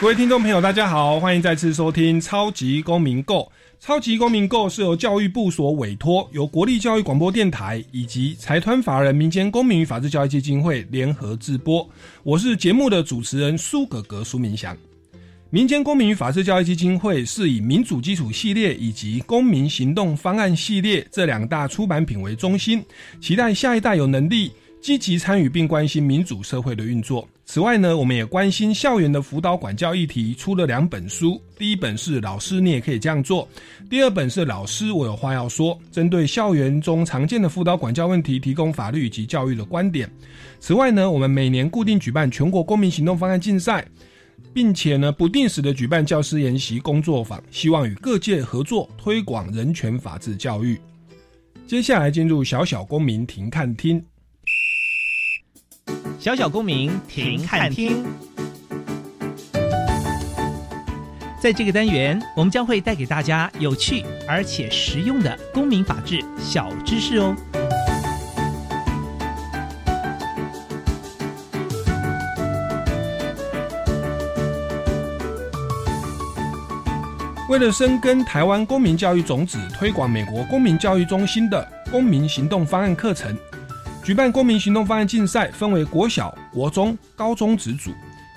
[0.00, 3.40] 各位听众朋友，大家好，欢迎再次收听《超级公民购》。
[3.80, 11.84] 《超级公民购》是由教育部所委托，由国立教育广播电台以及财团法人民间公民与法治教育基金会联合制播。
[12.22, 14.76] 我是节目的主持人苏格格苏明祥。
[15.50, 22.84] 民间公民与法治教育基金会是以民主基础系列以及公民行动方案系列这两大出版品为中心，
[23.20, 27.28] 期待下一代有能力积极参与并关心民主社会的运作。
[27.50, 31.40] 此外呢，我们也关心校园的辅导管教议题，出了两本书。
[31.56, 33.48] 第一本是《老师你也可以这样做》，
[33.88, 40.10] 第二本是《老师我有话要说》，针对校园中常见的辅导管教问题，提供法律以及教育的观点。
[40.60, 43.82] 此外呢，我们每年固定举办全国公民行动方案竞赛，
[44.52, 50.78] 并且呢不定时的举办教师研习工作坊，希望与各界合作推广人权法治教育。
[51.66, 54.04] 接下来进入小小公民庭看厅。
[56.18, 58.04] 小小公民停看听，
[61.40, 67.34] 在这个单元，我们将会带给大家有趣而且实用的公民法治小知识哦。
[77.48, 83.34] 为了深耕台湾公民教育种子，推广美国公民教育中心的公民行动方案课程。
[84.08, 87.92] 举办公民行动方案竞赛，分为国小、国中、高中职组，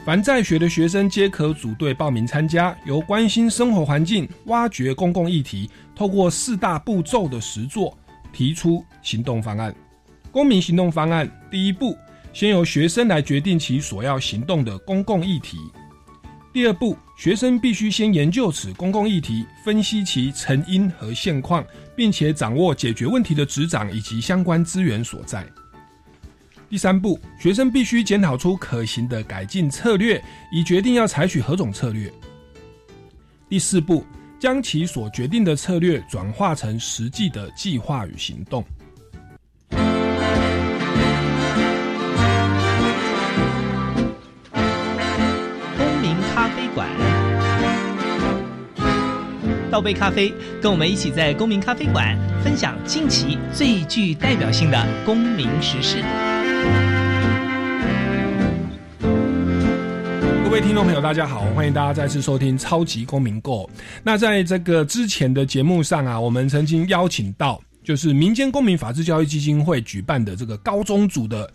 [0.06, 2.76] 凡在学的学生皆可组队报名参加。
[2.84, 7.98] 由关心生活环境、挖掘公共议题，透过四大步骤的实作，
[8.34, 9.74] 提出行动方案。
[10.30, 11.98] 公民行动方案第一步，
[12.34, 15.58] 先由学生来决定其所要行动的公共议题。
[16.52, 21.66] 第二步，学生必须先研究此公共议题，分析其成因和现况，
[21.96, 25.48] 并且掌握解决问题的执掌以及相关资源所在。
[26.72, 30.24] 第三步，学生必须检讨出可行的改进策略，
[30.54, 32.10] 以决定要采取何种策略。
[33.50, 34.06] 第四步，
[34.40, 38.64] 将其所决定的策略转化成实际的计划与行动。
[39.70, 39.82] 公
[46.02, 46.88] 民咖啡馆，
[49.70, 56.02] 倒杯咖啡，跟我们一起在公民咖啡馆分享近期最具代表性的公民时事。
[60.52, 63.64] 各位听众朋友，大家好，欢迎大家再次收听《超级公民购》。
[64.04, 67.58] 那在这个之前的节目上啊，我们曾经邀请到。
[67.84, 71.52] 就是民间公民法治教育基金会举办的这个高中组的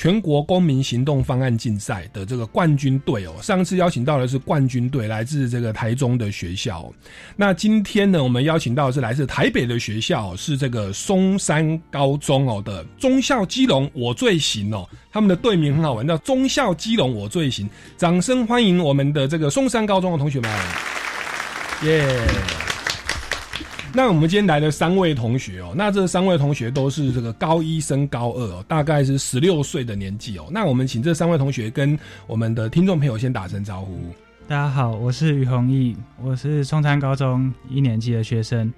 [0.00, 6.90] 全国公民行动方案竞赛的这个冠军队哦，上次邀请到的是冠军队，来自这个台中的学校。
[7.36, 17.68] 那今天呢，我们邀请到的是来自台北的学校，是这个松山高中哦的中校基隆我最行哦，他们的队名很好玩，叫中校基隆我最行。
[17.98, 20.50] 掌声欢迎我们的这个松山高中的同学们，
[21.82, 22.69] 耶！
[23.92, 30.46] 那我们今天来的三位同学哦，那这三位同学都是这个高一升高二哦，大概是十六岁的年纪哦。
[30.52, 31.98] 那我们请这三位同学跟
[32.28, 33.98] 我们的听众朋友先打声招呼。
[34.46, 38.72] 大家好，我是于弘毅，我是松山高中一年级的学生。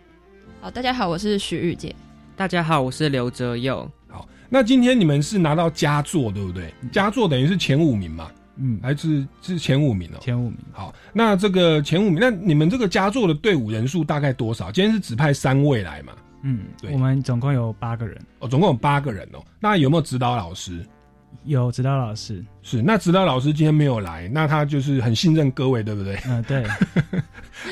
[0.63, 1.95] 好，大家好，我是徐玉姐。
[2.35, 3.87] 大家好，我是刘哲佑。
[4.09, 6.73] 好，那今天你们是拿到佳作对不对？
[6.91, 8.31] 佳作等于是前五名嘛。
[8.63, 10.19] 嗯，还是是前五名哦。
[10.21, 14.71] 前五名，好，那这个前五名，那你们这个佳作的队伍人数大概多少？
[14.71, 16.13] 今天是只派三位来嘛？
[16.43, 18.17] 嗯，对，我们总共有八个人。
[18.39, 19.43] 哦，总共有八个人哦。
[19.59, 20.85] 那有没有指导老师？
[21.45, 22.45] 有指导老师。
[22.63, 26.17] 是，那指导老师今天没有来，那他就是很信任各位，对不对？
[26.27, 26.65] 嗯，对。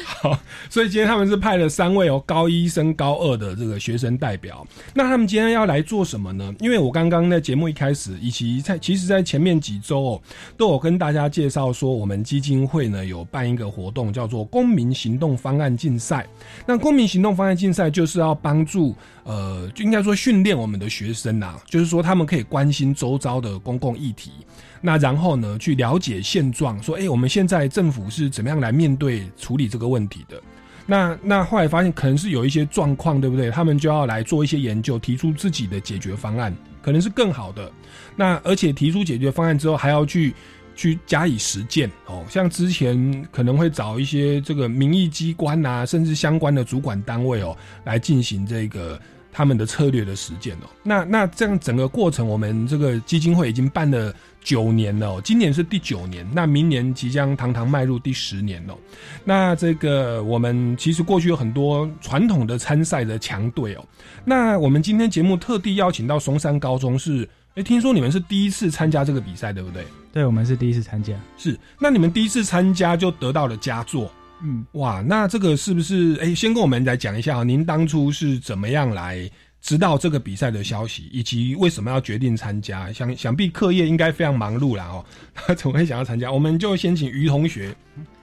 [0.04, 4.64] 好，所以今天他们是派了三位哦，高一升高二的这个学生代表。
[4.94, 6.54] 那他们今天要来做什么呢？
[6.60, 10.22] 因为我刚刚在节目一开始，以及在其实，在前面几周哦，
[10.56, 16.26] 都有跟大家介绍说，我们基金会呢有办一个活动，叫做公民行动方案竞赛。
[16.66, 24.32] 那公民行动方案竞赛就是要帮助呃，就应该说训练我们的学生啊，就是说他们可以关心周遭的公共议题。
[24.80, 30.40] 那然后呢，去了解现状，说，哎，我们现在政府是怎么样来面对处理这个问题的？
[30.86, 33.50] 那那后来发现可能是有一些状况，对不对？
[33.50, 37.70] 他们就要来做一些研究，提出自己的解决方案，可能是更好的。
[38.16, 40.34] 那而且提出解决方案之后，还要去。
[40.80, 42.24] 去加以实践哦。
[42.26, 47.54] 像之前可能会找一些这个民意机关啊，甚至相关的主管单位哦，
[47.84, 48.98] 来进行这个
[49.30, 50.70] 他们的策略的实践哦。
[50.82, 58.74] 那那这样整个过程，我们这个基金会已经办了九年了哦，今年是第九年，那明年即将堂堂迈入第十年了。
[59.22, 63.84] 那这个我们其实过去有很多传统的参赛的强队哦。
[64.24, 67.28] 那我们今天节目特地邀请到松山高中是。
[67.56, 69.84] 哎，听说你们是第一次参加这个比赛，对不对？
[70.12, 71.14] 对，我们是第一次参加。
[71.36, 74.10] 是，那你们第一次参加就得到了佳作，
[74.42, 76.18] 嗯，哇，那这个是不是？
[76.20, 79.30] 哎，先跟我们来讲一下您当初是怎么样来
[79.60, 82.92] 知道这个比赛的消息，以及为什么要决定参加？
[82.92, 85.04] 想想必课业应该非常忙碌了哦，
[85.34, 86.30] 他怎么会想要参加？
[86.30, 87.74] 我们就先请于同学。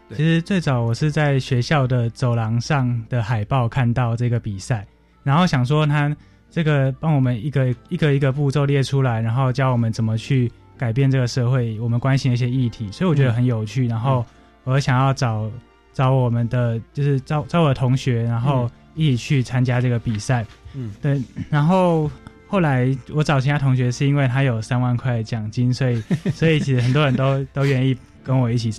[0.09, 4.87] 其实最早我是在学校的走廊上的海报看到这个比赛，
[5.23, 6.15] 然后想说他。
[6.49, 13.87] 这个帮我们一个一个一个步骤列出来，然后教我们怎么去改变这个社会，我们关心的一些议题，所以我觉得很有趣。
[13.87, 14.25] 然后
[14.63, 15.49] 我想要找
[15.91, 20.45] 找我们的，就是找找我的同学，然后一起去参加这个比赛。
[20.73, 21.21] 嗯，对。
[21.49, 22.09] 然后
[22.47, 26.01] 后来我找其他同学，是因为他有三万块奖金，所以
[26.33, 28.73] 所以其实很多人都都愿意跟我一起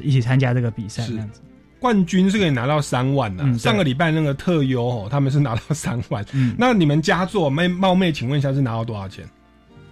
[0.00, 1.40] 一起参加这个比赛，这样子。
[1.80, 3.56] 冠军是可以拿到三万的。
[3.56, 6.24] 上个礼拜那个特优哦，他们是拿到三万。
[6.32, 9.24] 嗯那你们佳作妹冒昧请问一下是拿到多少钱？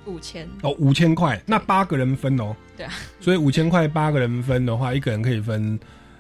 [0.07, 1.41] 五千哦，五千块。
[1.47, 2.55] 那八个人分哦。
[2.77, 2.93] 对啊。
[3.21, 5.79] 所以五千块八个人分的话，一个人可以分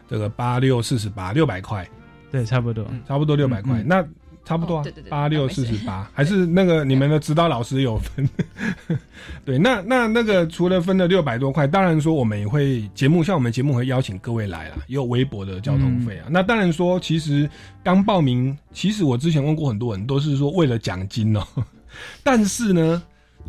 [0.09, 1.89] 这个八六四十八六百块。
[2.31, 3.83] 对，差不多，差不多六百块。
[3.83, 4.07] 那。
[4.47, 8.31] 差不多啊，八六四十八，还是那个你们的指导老师有分？
[9.45, 16.29] 对，那那那个除了分了六百多块，当然说我们也会节目，像我们节目会邀请各位来啦，也有微博的交通费啊。
[16.31, 17.51] 那当然说，其实
[17.83, 21.45] 刚报名，其实我之前问过很多人，都是说为了奖金哦。
[22.23, 23.03] 但是呢，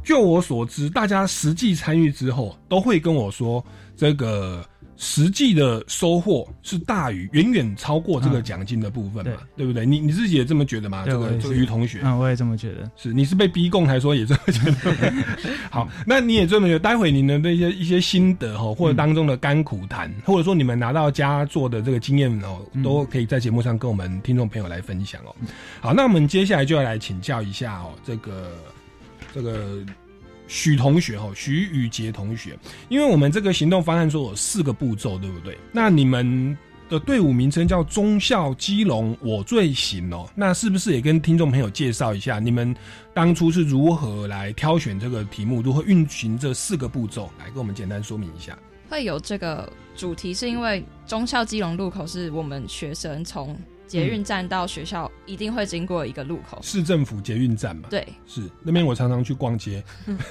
[0.04, 3.64] 就我所知，大家实际参与之后，都会跟我说
[3.96, 4.66] 这个。
[5.00, 9.34] 实际的收获是大于远远超过这个奖金的部分嘛？
[9.56, 9.86] 对不对？
[9.86, 11.04] 你你自己也这么觉得吗？
[11.06, 12.90] 这个这个于同学，嗯，我也这么觉得。
[12.96, 15.14] 是你是被逼供还说也这么觉得？
[15.70, 16.80] 好，那你也这么觉得？
[16.80, 25.36] 待会你的那些一些心得哈，或者当中的甘苦谈，或者说你们拿到佳作的这个经验哦，都可以在节目上跟我们听众朋友来分享哦。
[25.80, 28.52] 好，那我们接下来就要来请教一下哦，这个
[29.34, 29.86] 这个。
[30.50, 32.58] 许同学哈，许宇杰同学，
[32.88, 35.58] 因为我们这个行动方案说有四个步骤，对不对？
[35.74, 36.58] 那你们
[36.88, 42.74] 的队伍名称叫中校基隆我最行哦，那是不是也跟听众朋友介绍一下，你们
[43.14, 48.58] 当初是如何来挑选这个题目，如何运行这四个步骤，来跟我们简单说明一下？
[48.88, 53.54] 会有这个主题，是因为中校基隆路口是我们学生从。
[53.88, 57.88] 捷运站到学校一定会经过一个路口，市政府捷运站嘛？
[57.90, 59.84] 对，是那边我常常去逛街。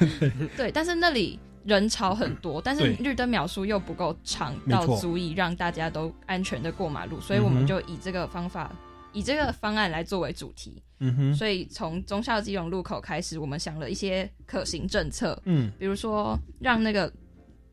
[0.56, 8.70] 对，但是那里人潮很多， 但是绿灯秒数又不够长到足以让大家都安全的过马路，所以我们就以这个方法，
[9.12, 10.82] 以这个方案来作为主题。
[11.00, 17.12] 嗯哼，所以从中校基隆路口开始，我们想了一些可行政策，嗯，比如说让那个。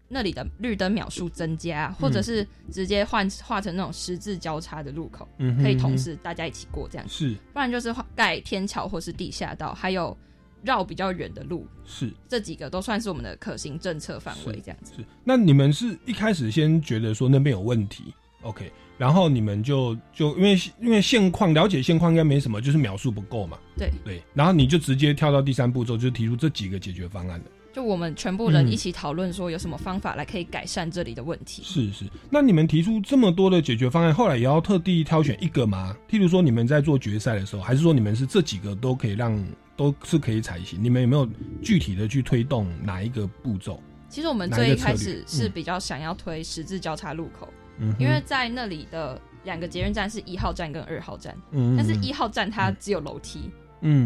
[0.07, 7.09] 那里的绿灯秒数增加，或者是直接换画成那种十字交叉的路口，嗯可以同时大家一起过这样。
[7.09, 10.15] 是，不然就是盖天桥或是地下道，还有
[10.61, 11.67] 绕比较远的路。
[11.83, 14.93] 是，这几个都算是我们的可行政策范围这样子。
[14.95, 18.13] 是，那你们是一开始先觉得说那边有问题
[18.43, 23.57] ，OK，然后你们就就因为因为现况了解现况应该没什么，就是秒数不够嘛。
[23.75, 27.49] 对对，然后你就直接跳到第三步骤，就提出这几个解决方案的。
[27.73, 31.63] 就我们全部人一起讨论，说有什么方法来可以改善这里的问题。
[31.63, 35.97] 是是，那你们提出这么多的解决方案，后来也要特地挑选一个吗？
[36.07, 39.43] 譬如说你们在做决赛的时候，还是说你们是这几个都可以让
[39.75, 40.77] 都是可以采行？
[40.83, 41.27] 你们有没有
[41.63, 43.81] 具体的去推动哪一个步骤？
[44.07, 47.49] 其实我们最一开始是比较想要推十字交叉路口，
[47.79, 53.39] 嗯因为在那里的两个捷运站是一号站跟二号站，嗯但是一号站它只有楼梯。
[53.45, 53.51] 嗯，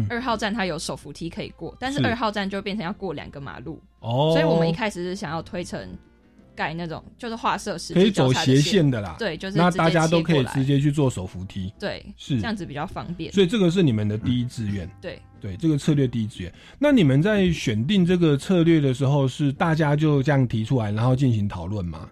[0.08, 3.80] 二号站它有手扶梯可以过，但是二号站就变成要过两个马路。
[4.00, 5.88] 哦，所以我们一开始是想要推成
[6.54, 12.36] 盖那种就是画设施可以走斜线的啦，对，就是那大家都可以直接去做手扶梯，对，是。
[12.40, 15.20] 这样子比较方便，所以这个是你们的第一志愿，对。
[15.40, 16.52] 对，这个策略第一志愿。
[16.80, 22.10] 那你们在选定这个策略的时候，是大家就这样提出来，然后进行讨论吗？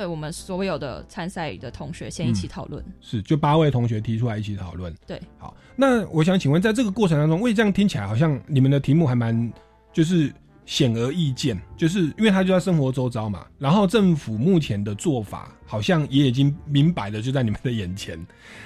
[0.00, 4.90] 对我们所有的参赛的同学先一起讨论，是就八位同学提出来一起讨论。
[5.06, 9.52] 对，好，那我想请问，在这个过程当中，为这样听起来好像你们的题目还蛮
[9.92, 10.32] 就是
[10.64, 13.44] 显而易见，就是因为他就在生活周遭嘛。
[13.58, 18.18] 然后政府目前的做法好像也已经明摆的就在你们的眼前，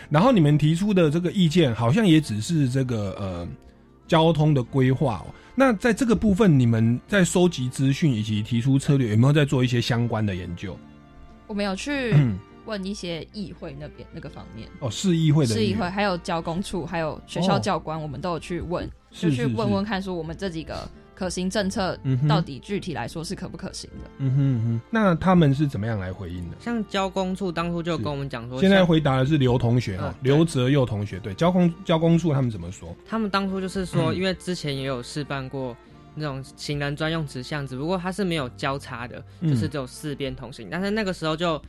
[0.09, 3.49] 然后你们提出的这个意见好像也只是这个呃
[4.07, 5.27] 交通的规划。
[5.57, 10.79] 那在这个部分，你们在收集资讯以及提出策略，有没有在做一些相关的研究？
[11.47, 12.15] 我们有去
[12.67, 24.11] 问一些议会那边那个方面哦，市议会的市议会，还有交工处，还有学校教官，我们都有去问，就去问问看，说我们这几个可行政策到底具体来说是可不可行的？
[24.19, 26.57] 嗯哼哼，那他们是怎么样来回应的？
[26.59, 32.97] 像交工处当初就跟我们讲说，现在回答的是刘同学哦，刘泽佑同学，对，交工交工处他们怎么说？
[33.07, 35.77] 他们当初就是说，因为之前也有示范过。
[36.15, 40.69] 那种行人专用直巷，只不过它是没有交叉的，就是只有四边同行。
[40.71, 41.61] 但是那个时候就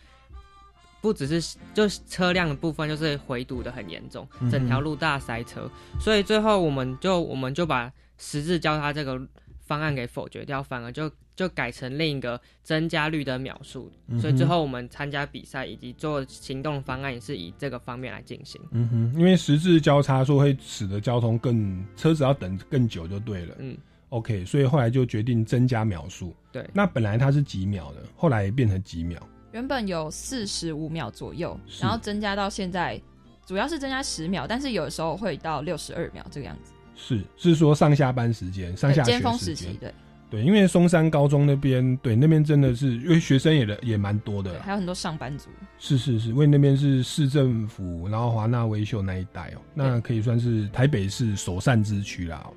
[1.01, 5.69] 不只是就车辆的部分，就是回堵的很严重，整条路大塞车。
[5.99, 9.21] 所以最后我们就我们就把十字交叉这个
[9.65, 13.91] 方案给否决掉，反而就就改成另一个增加绿灯秒数。
[14.19, 18.61] 所以最后我们参加比赛以及做行动方案也是以这个方面来进行。
[18.71, 23.55] 嗯哼，因为十字交叉说会使得交通更车子要等更久就对了。
[23.59, 23.77] 嗯。
[24.15, 26.33] OK，所以后来就决定增加秒数。
[26.53, 29.21] 对，那本来它是几秒的，后来变成几秒。
[29.51, 32.99] 原本有四十五秒左右，然后增加到现在，
[33.45, 36.71] 主要是增加十秒，但是有的时候会到六十二秒这个样子。
[36.95, 39.93] 是，是说上下班时间、上下尖峰时期，对
[40.29, 45.49] 对，因为松山高中那边，对那边真的是因为学生也也蛮多的，还有很多上班族。
[45.77, 52.49] 是是是，因为那边是市政府，然后华纳维秀那一带哦，那可以算是台北市首善之区啦。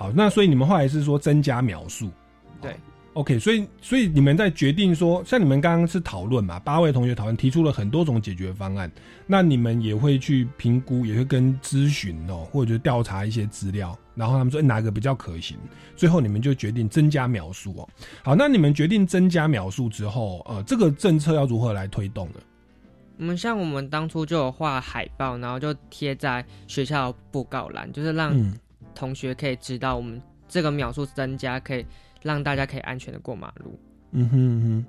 [0.00, 2.10] 好，那所以你们后来是说增加描述，
[2.58, 2.74] 对
[3.12, 8.90] ，OK，所以所以你们在决定说，像你们刚刚是讨论嘛，八位同学讨论提出了很多种解决方案，
[9.26, 15.58] 那你们也会去评估，也会跟咨询哦，或者调查一些资料，然后他们说哪个比较可行，
[15.94, 17.88] 最后你们就决定增加描述哦。
[18.22, 22.40] 好，那你们决定增加描述之后，呃，这个政策要如何来推动呢？
[23.18, 28.34] 我们像我们当初就有画海报，然后就贴在学校布告栏，就是让。
[29.00, 31.86] 同学可以知道，我们这个秒数增加，可以
[32.22, 33.80] 让大家可以安全的过马路。
[34.10, 34.84] 嗯哼哼，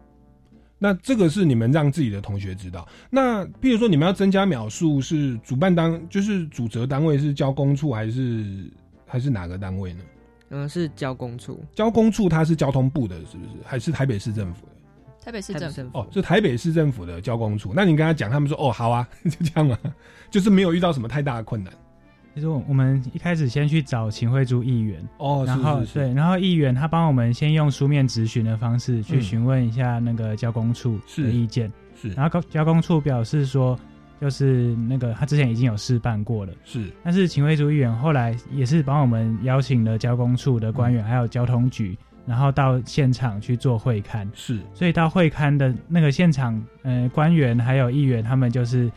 [0.78, 2.86] 那这个是你们让自己的同学知道。
[3.10, 8.70] 那譬如说，你们要增加秒数，是主办单，就是主责单位是交工处还是
[9.08, 10.04] 还是哪个单位呢？
[10.50, 11.64] 嗯，是交工处。
[11.74, 13.52] 交工处它是交通部的，是不是？
[13.64, 14.72] 还是台北市政府的？
[15.24, 17.72] 台北市政府哦，是台北市政府的交工处。
[17.74, 19.78] 那你跟他讲，他们说哦，好啊， 就这样嘛，
[20.30, 21.72] 就是没有遇到什么太大的困难。
[22.34, 33.78] 其实我们一开始先去找秦惠珠议员哦，然后对，然后议员他帮我们先用书面质询的方式去询问一下那个交工处的意见，是，然后交工处表示说，
[34.22, 48.90] 就是那个他之前已经有试办过了，是，但是秦惠珠议员后来也是帮我们邀请了交工处的官员，还有交通局，然后到现场去做会刊，是，所以到会刊的那个现场，呃，官员还有议员他们就是。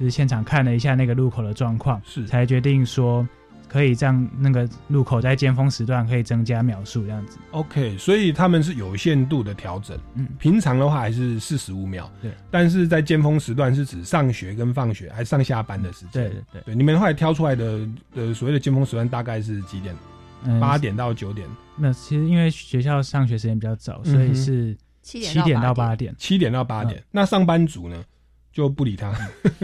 [0.00, 3.28] 就是现场看了一下那个路口的状况，是才决定说
[3.68, 7.38] 可以让那个路口在尖峰时段可以增加秒数这样子。
[7.50, 16.62] OK，所以他们是有限度的调整，嗯，平常的话还是四十五秒，对，但是在尖峰时段是指上学跟放学还上下班的时间，对对对。
[16.62, 19.94] 对，你们后来挑出来的呃所谓的尖峰时段大概是几点？
[20.58, 21.46] 八点到九点。
[21.76, 27.04] 那其实因为学校上学时间比较早，所以是七点到八点，七点到八点。
[27.10, 28.02] 那上班族呢？
[28.52, 29.12] 就不理他。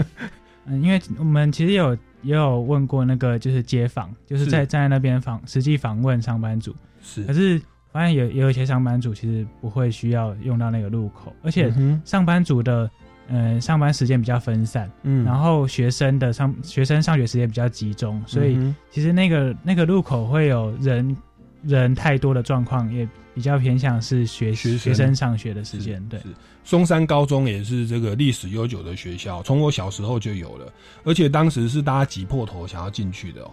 [0.66, 6.74] 嗯，因为我们其实有也有问过那个就是街访，就是在站在那边访实际访问上班族。
[7.00, 7.60] 是，可是
[7.92, 11.72] 发现有也有一些上班族其实不会需要用到那个路口，而且
[12.04, 12.90] 上班族的
[13.28, 18.58] 嗯上班时间比较分散，嗯，然后学生的上学生上学时间比较集中，所以
[18.90, 21.16] 其实那个那个路口会有人
[21.62, 26.18] 人太多的状况，也比较偏向是学学生上学的时间，对。
[26.64, 30.72] 松山高中也是这个历史悠久的学校，从我小时候就有了，
[31.04, 33.46] 而且当时是大家挤破头想要进去的。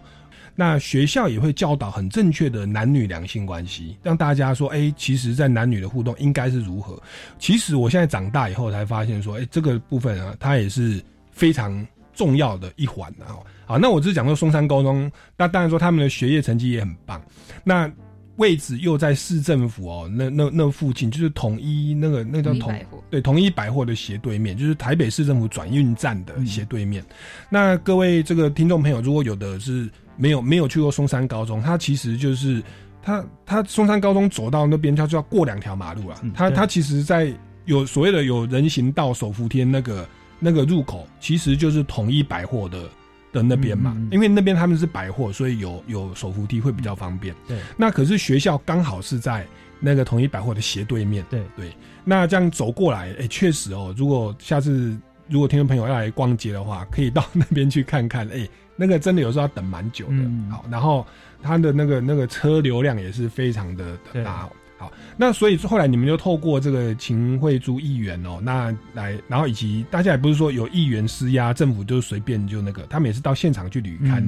[0.56, 6.98] 那学校也会教导很正确的男女两性关系，让大家说，哎，其实，在男女的互动应该是如何。
[7.38, 13.36] 其实我现在长大以后才发现，说，哎，这个部分啊，它也是非常重要的一环啊。
[13.66, 17.22] 好，那我只是讲说松山高中，那当然说他们的学业成绩也很棒。
[17.64, 17.92] 那
[18.38, 22.74] 位置又在市政府哦，那那那附近就是统一那个那叫统
[23.10, 27.04] 对统一百货的斜对面，就是台北市政府转运站的斜对面。
[27.50, 29.88] 那各位这个听众朋友，如果有的是
[30.18, 32.62] 没有没有去过松山高中，它其实就是
[33.04, 36.20] 它它松山高中走到那边，它就要过两条马路啊。
[36.34, 37.32] 它它其实，在
[37.66, 40.10] 有所谓的有人行道手扶梯那个
[40.40, 42.90] 那个入口，其实就是统一百货的。
[43.34, 47.36] 的那边嘛，因为那边他们是百货，所以有有手扶梯会比较方便。
[47.48, 49.46] 对，那可是学校刚好是在
[49.80, 51.26] 那个统一百货的斜对面。
[51.30, 51.76] 对对，
[52.06, 54.96] 那这样走过来，哎，确实哦，如果下次
[55.28, 58.28] 如果听众朋友要来逛街的话，可以到那边去看看。
[58.30, 60.52] 哎，那个真的有时候要等蛮久的。
[60.52, 61.06] 好，然后
[61.42, 64.48] 它的那个那个车流量也是非常的大。
[64.84, 74.22] 好，那所以后来你们就透过这个秦惠珠议员哦，那来，然后以及大家也不是说有议员施压，政府就随便就那个，他们也是到现场去旅看，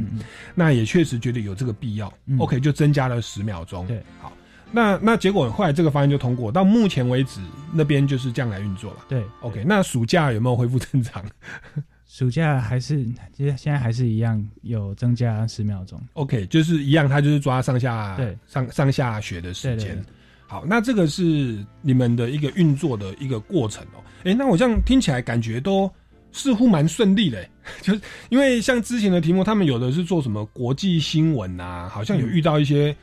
[0.54, 2.14] 那也确实觉得有这个必要。
[2.38, 3.86] OK，就增加了十秒钟。
[3.88, 4.32] 对，好。
[4.72, 7.42] 那那结果后来这个方案就通过，到目前为止
[7.74, 9.00] 那边就是这样来运作了。
[9.08, 9.64] 对，OK。
[9.66, 11.24] 那暑假有没有恢复正常？
[12.08, 16.02] 暑假还是其实现在还是一样有增加十秒钟。
[16.14, 20.02] OK，就是一样，他就是抓上下对上上下学的时间。
[20.48, 24.04] 好，那这个是你们的一个运作的一个过程哦。
[24.24, 25.92] 哎，那我这样听起来感觉都
[26.32, 27.48] 似乎蛮顺利的，
[27.82, 32.96] 就是因为像之前的题目，他们有的是做什么国际新闻啊，好像有遇到一些。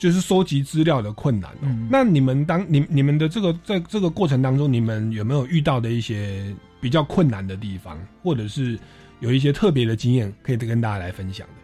[0.00, 1.66] 就是收集资料的困难哦。
[1.90, 8.78] 那你们当你你们的这个在这个过程当中，你们有没有遇到的一些比较困难的地方，或者是
[9.18, 11.54] 有一些特别的经验可以跟大家来分享的？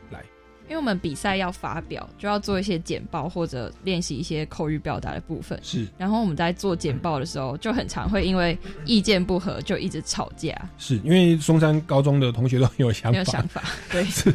[0.65, 5.59] 来，因为我们比赛要发表，就要做一些简报或者练习一些口语表达的部分。
[5.63, 10.55] 是，然后我们在做简报的时候，就很常会因为意见不合就一直吵架。
[10.79, 14.05] 是因为松山高中的同学都很有想法，有想法，对。
[14.11, 14.35] 是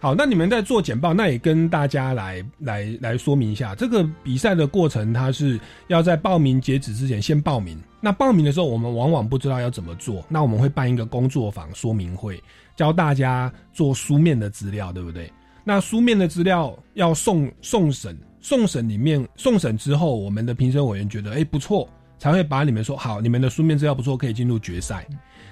[0.00, 7.82] 好，那你们在做简报，那也跟大家来来来说明一下，这个比赛的过程，它是要在报名截止之前先报名。
[8.02, 12.38] 那报名的时候，我们往往不知道要怎么做，那我们会办一个工作坊说明会，
[12.76, 15.32] 教大家做书面的资料，对不对？
[15.64, 25.06] 那书面的资料要送送审，送审里面送审之后，我们的评审委员觉得哎不错，才会把你们说好，你们的书面资料不错，可以进入决赛。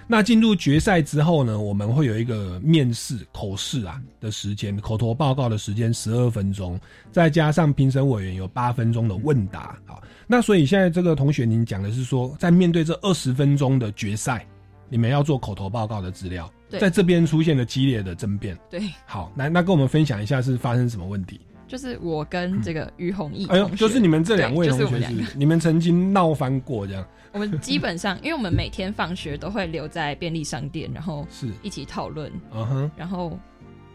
[0.06, 6.78] 那进入决赛之后呢，我们会有一个面试口试啊的时间，口头报告的时间十二分钟，
[7.10, 9.78] 再加上评审委员有八分钟的问答。
[9.86, 14.46] 好，那所以现在这个同学，您讲的是说，在面对这二十分钟的决赛，
[14.92, 18.54] 你们要做口头报告的资料，在这边出现了激烈的争辩。
[18.68, 21.40] 对，好，来，那跟我们分享一下是发生什么问题？
[21.66, 27.02] 就是我跟这个于弘毅，哎呦，就是你们这两位同学，是你们曾经闹翻过这样。
[27.32, 32.30] 我们基本上，因为我们每天放学都会留在便利商店，然后是一起讨论。
[32.52, 33.38] 嗯哼，然后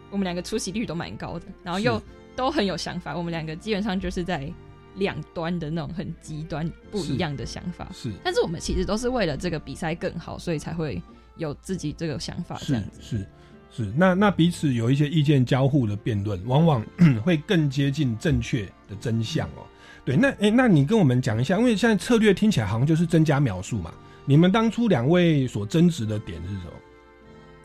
[0.09, 2.01] 我们两个出席率都蛮高的，然后又
[2.35, 3.15] 都很有想法。
[3.15, 4.51] 我们两个基本上就是在
[4.97, 7.87] 两端的那种很极端不一样的想法。
[7.93, 11.01] 是，但是我们其实都是为了这个比赛更好，所以才会
[11.37, 13.01] 有自己这个想法这样子。
[13.01, 13.27] 是
[13.69, 16.85] 是，那那彼此有一些意见交互的辩论，往往
[17.23, 19.65] 会更接近正确的真相哦。
[20.03, 23.93] 对，那哎，那你跟我们讲一下，因为现在策略听起来好像就是增加描述嘛。
[24.25, 26.71] 你们当初两位所争执的点是什么？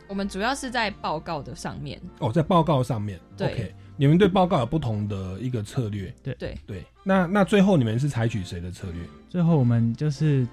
[0.09, 1.99] 我们主要是在报告的上面。
[2.19, 3.19] 哦，在报告上面。
[3.35, 6.13] 对，你们对报告有不同的一个策略。
[6.23, 6.83] 对对对。
[7.03, 9.01] 那那最后你们是采取谁的策略？
[9.29, 10.47] 最后我们就是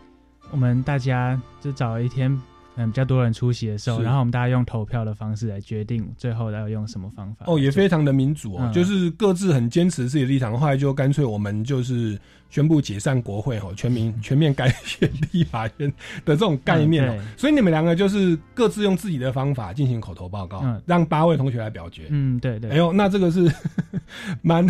[0.50, 2.40] 我们大家就找了一天。
[2.76, 7.44] 嗯，比较多人出席的时候，然后我们大家用投票的方式来决定最后要用什么方法。
[7.46, 15.90] 哦，也非常的民主哦，就是各自很坚持自己的立场，后来就干脆我们就是宣布解散国会哦，全民 全面改选立法院
[16.24, 17.22] 的这种概念哦。
[17.36, 22.06] 所以你们两个就是各自用自己的方法进行口头报告，让八位同学来表决。
[22.08, 22.70] 嗯，对对。
[22.70, 23.52] 哎呦，那这个是
[24.42, 24.66] 蛮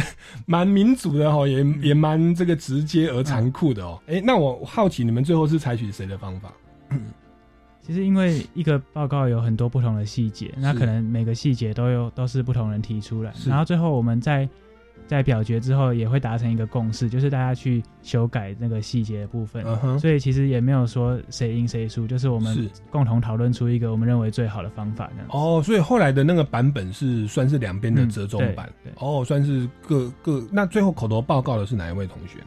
[0.47, 4.01] 蛮民主的哦，也也蛮这个直接而残酷的哦。
[4.07, 6.51] 哎，那我好奇你们最后是采取谁的方法？
[7.91, 14.49] 其实因为一个报告有很多不同的细节，那可能每个细节都有都是不同人提出来，然后最后我们在
[15.09, 19.65] 在表决之后也会达成一个共识，就是大家去修改那个细节的部分。
[19.99, 25.11] 所以其实也没有说谁赢谁输，就是我们共同讨论出一个我们认为最好的方法。
[25.17, 30.47] 这样哦，所以后来的那个版本是算是两边的折中版，哦，算是各各。
[30.53, 32.39] 那最后口头报告的是哪一位同学？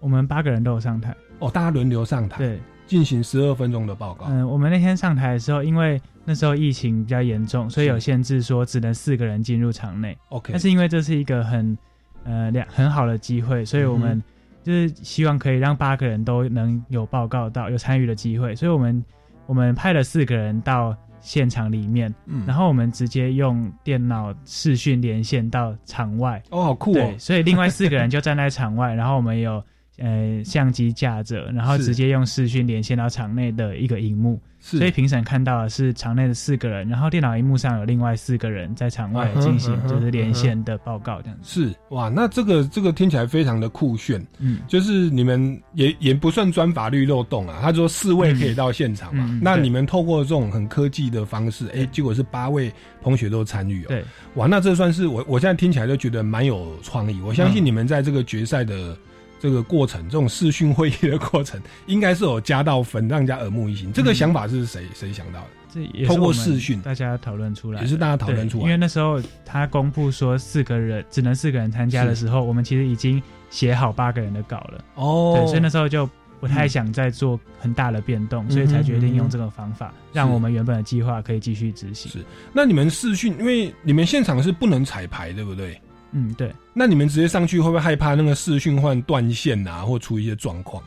[0.00, 2.38] 我们八个人都有上台，哦，大家轮流上台。
[2.38, 2.58] 对。
[2.86, 4.26] 进行十二分钟的报告。
[4.28, 10.16] 嗯，我们那天上台的时候，因为那时候疫情比较严重，所以有限制，说只能四个人进入场内。
[10.28, 10.52] OK。
[10.52, 11.76] 但是因为这是一个很
[12.24, 14.22] 呃两很好的机会，所以我们
[14.62, 19.04] 就是希望可以让八个人都能有报告到有参与的机会，所以我们
[19.46, 26.40] 我们派了四个人到现场里面，嗯，然后我们直接用电脑视讯连线到场外。
[26.50, 26.94] 哦，好酷哦！
[26.94, 29.62] 对，所以另外四个人就站在场外，然后我们有。
[29.98, 41.62] 呃，相机架着，然后直接用视讯连线到场内的一个荧幕，所以评审看到的是场内的四个人，然后电脑荧幕上有另外四个人在场外进行就是连线的报告这样子。
[41.62, 47.58] 是哇，那这个这个听起来非常的酷炫，嗯，就是你们也也不算钻法律漏洞啊。
[47.62, 52.70] 他说四位可以到现场嘛，那你们透过这种很科技的方式，哎，结果是八位
[53.02, 53.88] 同学都参与哦。
[53.88, 54.04] 对，
[54.34, 57.18] 哇，那这算是我我现在听起来就觉得蛮有创意。
[57.22, 58.94] 我相信你们在这个决赛的。
[59.38, 63.92] 这个过程，这种视讯会议的过程，应该是有加到分，让人家耳目一新。
[63.92, 65.46] 这个想法是谁谁想到的？
[65.74, 68.64] 这也通过视讯大家讨论出来，也是大家讨论出来。
[68.64, 74.84] 因为那时候他公布说四个人只能四个人参加的时候，我们其实已经写好八个人的稿了。
[74.94, 76.08] 哦，对，所以那时候就
[76.40, 82.10] 不太想再做很大的变动，所以才决定用这个方法，让我们原本的计划可以继续执行。
[82.10, 85.78] 是，那你们视讯，因为你们现场是不能彩排，对不对？
[86.16, 86.50] 嗯，对。
[86.72, 90.82] 那你们直接上去会不会害怕那个视讯换断线啊，或出一些状况？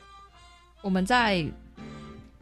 [0.82, 1.46] 我们在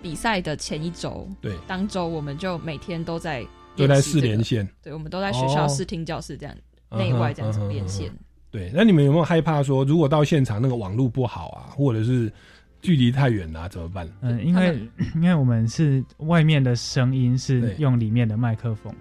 [0.02, 3.46] 比赛的前一周，对，当周我们就每天都在
[3.76, 6.56] 都在试连线，对，我们都在学校试听教室这样
[6.92, 8.10] 内外这样子连线。
[8.50, 12.32] 对，那你们有没有害怕说，如果到现场那个网络不好啊，或者是
[12.82, 14.08] 距离太远啊，怎么办？
[14.22, 14.80] 嗯，因为
[15.16, 18.94] 因为我们是外面的声音是用里面的麦克风。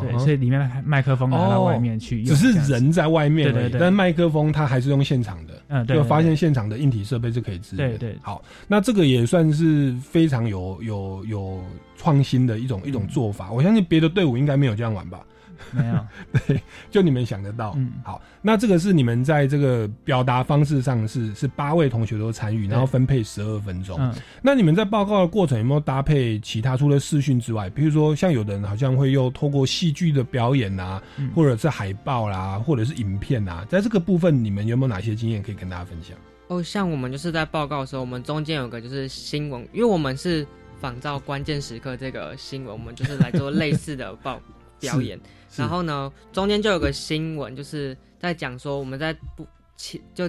[0.00, 3.80] 对，所以里面麦克风拿到外面去，只是人在外面，对对对。
[3.80, 5.96] 但麦克风它还是用现场的，嗯，对。
[5.96, 7.90] 就发现现场的硬体设备是可以支援。
[7.90, 8.18] 对对。
[8.22, 11.60] 好，那这个也算是非常有有有
[11.96, 13.50] 创新的一种一种做法。
[13.52, 15.20] 我相信别的队伍应该没有这样玩吧。
[15.72, 16.06] 没有，
[16.46, 17.74] 对，就你们想得到。
[17.76, 23.98] 嗯，好，那这个是你们在这个表达方式上是是八位同学都参与，然后分配十二分钟。
[24.00, 31.02] 嗯，那你们在报告的过程有没有搭配其他除了视讯之外，比如说像有的人好像会又透过戏剧的表演啊，
[31.34, 36.16] 或者是海报啦，或者是影片啊，在这个部分你们有没有哪些经验可以跟大家分享？
[36.48, 40.46] 哦，像我们就是在报告的时候，我们中间有个就是新闻，因为我们是
[40.78, 44.38] 仿照关键时刻这个新闻，我们就是来做类似的报
[44.80, 45.18] 表演。
[45.56, 50.28] 然后呢，中间就有个新闻，就是在讲说我们在不前就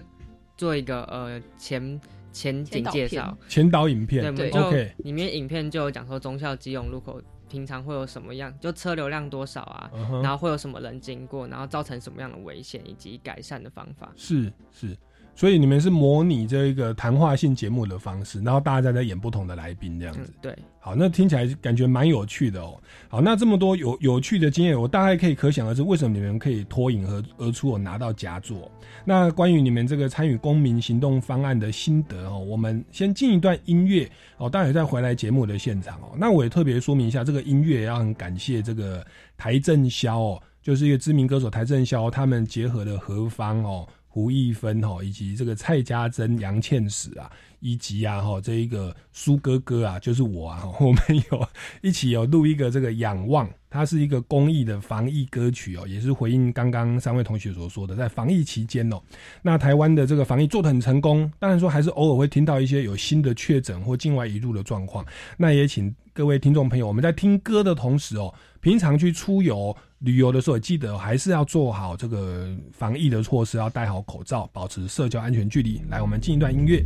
[0.56, 2.00] 做一个呃前
[2.32, 9.90] 前景介绍，前导影片，对，就里面影片就有讲说中校基隆路口平常会有什么样，就车流量多少啊，
[10.22, 14.12] 然后会有什么人经过，然后造成什么样的危险以及改善的方法。
[14.16, 14.96] 是是。
[15.36, 20.32] 所以你们是模拟这一个谈话性节目的方式，然后大家在演不同的来宾这样子。
[20.42, 22.80] 对，好，那听起来感觉蛮有趣的哦。
[23.10, 28.72] 好，那这么多有有趣的经验，我大概可以可想而知，为什么你们可以脱颖而而出，我拿到佳作。
[29.04, 36.14] 那关于你们这个参与公民行动方案的心得哦，我们先进一段音乐哦，待会再回来节目的现场哦。
[36.18, 43.86] 那我也特别说明一下，这个音乐要很感谢这个台正宵哦，就是一个知名歌手台正宵，他们结合的何方哦。
[44.16, 47.30] 胡一芬哈，以及这个蔡家珍、杨倩史啊，
[47.66, 51.02] 以及啊哈这一个苏哥哥啊，就是我啊， 我们
[51.32, 51.48] 有
[51.82, 59.02] 一起有录一个这个仰望，它是一个公益的防疫歌曲哦，也是回应刚刚三位同学所说的，在防疫期间哦，
[59.42, 65.04] 那台湾的这个防疫做得很成功，当然说还是偶尔会听到一些有新的确诊或境外移入的状况，
[65.36, 69.76] 那也请各位听众朋友，我们在听歌的同时哦，平常去出游。
[70.00, 75.82] 旅游的时候，记得还是要做好这个防疫的措施，要戴好口罩，保持社交安全距离。
[75.90, 76.86] 来，我们进一段音乐。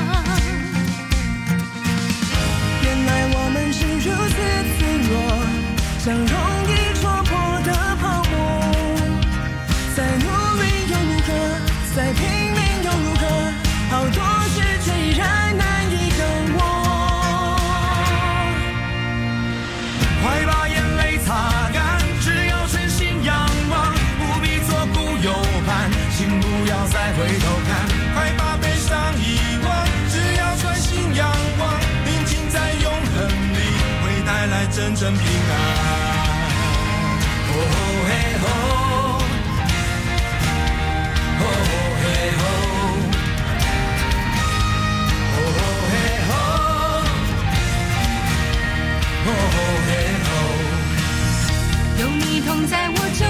[3.11, 4.35] 原来我们是如此
[4.77, 5.11] 脆弱
[5.99, 6.70] 相同
[34.81, 35.53] 真正平安。
[37.47, 37.53] 哦
[38.07, 38.09] 嘿
[38.41, 38.45] 吼，
[41.39, 41.43] 哦
[42.01, 42.03] 嘿
[42.39, 42.43] 吼，
[45.37, 45.37] 哦
[45.91, 45.93] 嘿
[46.27, 46.31] 吼，
[49.27, 49.29] 哦
[49.85, 49.89] 嘿
[50.25, 50.29] 吼。
[51.99, 53.21] 有你同在，我就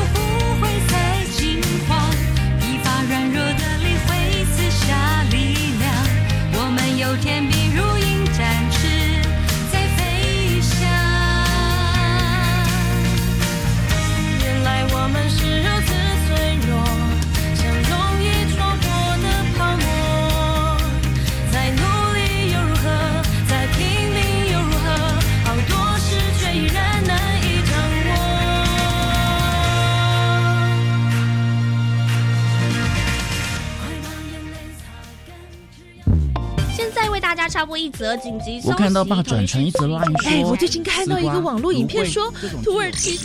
[37.61, 38.69] 插播一则紧急消息。
[38.69, 43.19] 我看到爸转成一则 line 说，哎，我最近看到一个网络影片说，土耳其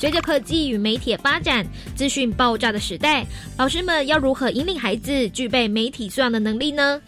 [0.00, 3.26] 随着科技与媒体发展，资讯爆炸的时代，
[3.58, 6.98] 老师们要如何引领孩子具备媒体素养的能力呢？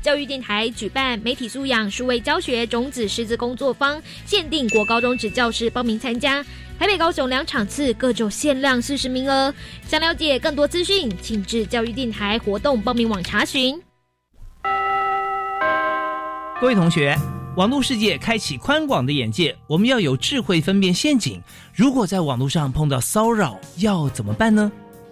[0.00, 6.42] 教育电台举办媒体素养数位教学种子师资工作坊，限定国高中职教师报名参加。
[6.78, 9.52] 台北、高雄两场次各就限量四十名额。
[9.86, 13.78] 想了解更多资讯，请至教育电台活动报名网查询。
[16.60, 17.16] 各位同学，
[17.56, 21.40] 网络世界开启宽广的眼界，我们要有智慧分辨陷阱。
[21.74, 24.70] 如果在网络上碰到骚扰，要怎么办呢？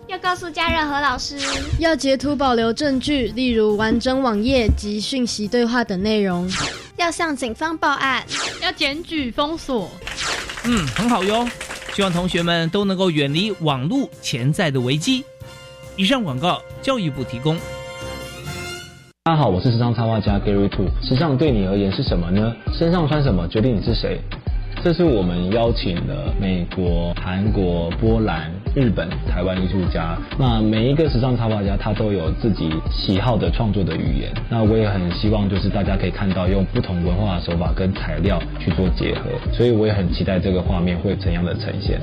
[0.08, 1.38] 要告诉家人和老师，
[1.78, 6.46] 要截图保留证据，例如完整网页及讯息对话等内容。
[6.98, 8.22] 要向警方报案，
[8.62, 9.90] 要检举封锁。
[10.64, 11.48] 嗯，很好哟。
[11.94, 15.24] 希望同学们都能够远离网络潜在的危机。
[15.96, 17.58] 以上广告，教育部提供。
[19.28, 20.86] 大家好，我是时尚插画家 Gary Two。
[21.02, 22.56] 时尚对你而言是什么呢？
[22.72, 24.18] 身上穿什么决定你是谁。
[24.82, 30.16] 这是我们邀请了美国、韩国、波兰、日本、台湾艺术家。
[30.38, 34.32] 那每一个时尚插画家，他都有自己喜好的创作的语言。
[34.48, 39.24] 那我也很希望，就是大家可以看到用不同文化的手法跟材料去做结合。
[39.52, 42.00] 所以我也很期待这个画面会怎样的呈现。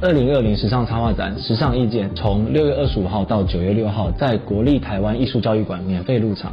[0.00, 6.52] 二零二零时尚插画展《时尚意见》从六月二十五号到九月六号，在国立台湾艺术教育馆免费入场。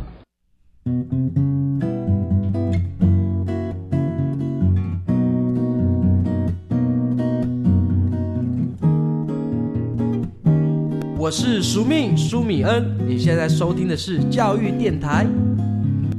[11.17, 15.25] 我是苏命苏米恩，你现在收听的是教育电台。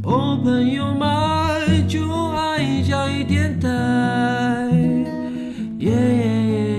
[0.03, 2.01] Open your mind，就
[2.37, 3.69] 爱教育电台。
[5.79, 6.76] 听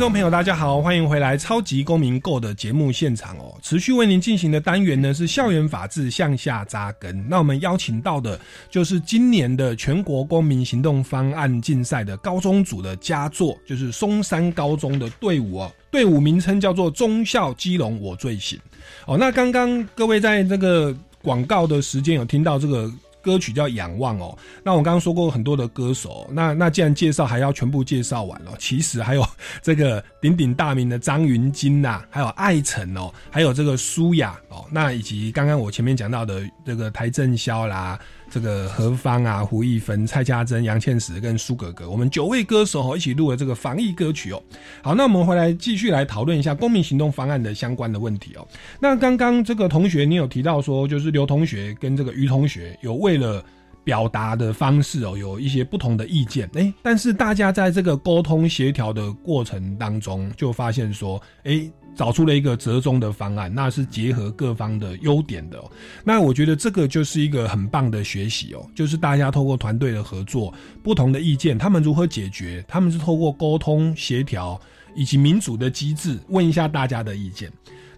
[0.00, 3.54] 众朋友，大家好，欢迎回来《超级公民购》的节目现场哦。
[3.60, 7.28] 持续为您进行的单元呢是校园法治向下扎根。
[7.28, 15.72] 那我们邀请到的就是今年的全国公民行动方案竞赛的高中组的佳作，就是松山高中的队伍哦。
[15.90, 18.58] 队伍名称叫做“中校基隆我最行”。
[19.06, 22.90] 哦，那刚刚各位在这个广告的时间有听到这个。
[23.22, 29.26] 歌曲叫《仰望》哦，那我刚刚说过很多的歌手，那那既然介绍还要全部介绍完了，其实还有
[29.62, 37.98] 这个鼎鼎大名的张云京呐，还有艾辰哦，还有这个舒雅哦，那以及刚刚我前面讲到的这个台正宵啦。
[38.30, 44.40] 这个何方啊、胡一芬、蔡家珍、杨倩石跟苏格格，我们九位歌手哦一起录了这个防疫歌曲哦。
[44.82, 48.46] 好，那我们回来继续来讨论一下公民行动方案的相关的问题哦。
[48.78, 53.44] 那刚刚这个同学你有提到说，就是刘同学跟这个于同学有为了
[53.84, 61.70] 表达的方式哦有一些不同的意见，哎，但是大家在这个沟通协调的过程当中就发现说，哎。
[61.96, 65.62] 找出了一个折中的方案，那是结合各方的优点的。
[66.04, 72.64] 那我觉得这个就是一个很棒的学习哦，就是大家透过团队的合作，不同的意见，他们如何解决？
[72.68, 74.58] 他们是透过沟通协调
[74.94, 77.52] 以及民主的机制，问一下大家的意见。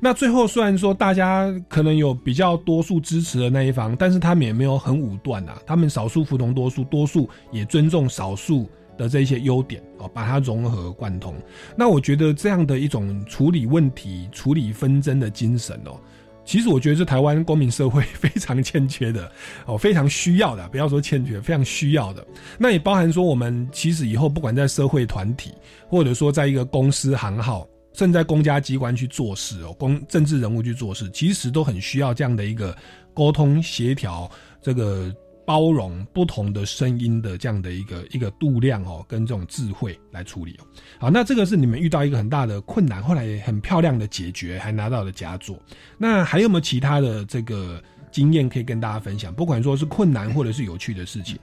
[0.05, 8.69] 那最后虽然说大家可能有比较多数支持的那一方，但是他们也没有很武断啊，他们少数服从多数，多数也尊重少数。
[8.99, 11.35] 的这些优点哦，把它融合贯通。
[11.75, 15.99] 那我觉得这样的一种处理问题、处理纷争的精神哦，
[16.45, 19.33] 其实我觉得是台湾公民社会非常欠缺的
[19.65, 20.69] 哦，非常需要的。
[20.69, 22.25] 不要说欠缺，非常需要的。
[22.59, 25.53] 那也包含说，我们其实以后不管在社会团体，
[25.89, 32.77] 或者说在一个公司行号，甚至在公家机关去做事哦，公政治人物去做事，其实都很需要这样的一个
[33.13, 35.15] 沟通协调这个。
[35.45, 40.65] 包容不同的声音的这样的一个一个度量哦，跟这种智慧来处理哦。
[41.01, 45.59] 好，那这个是你们遇到一个很大的困难，后来很漂亮的解决，还拿到了佳作。
[45.99, 49.35] 那还有没有其他的这个经验可以跟大家分享？
[49.35, 51.37] 不管说是困难或者是有趣的事情。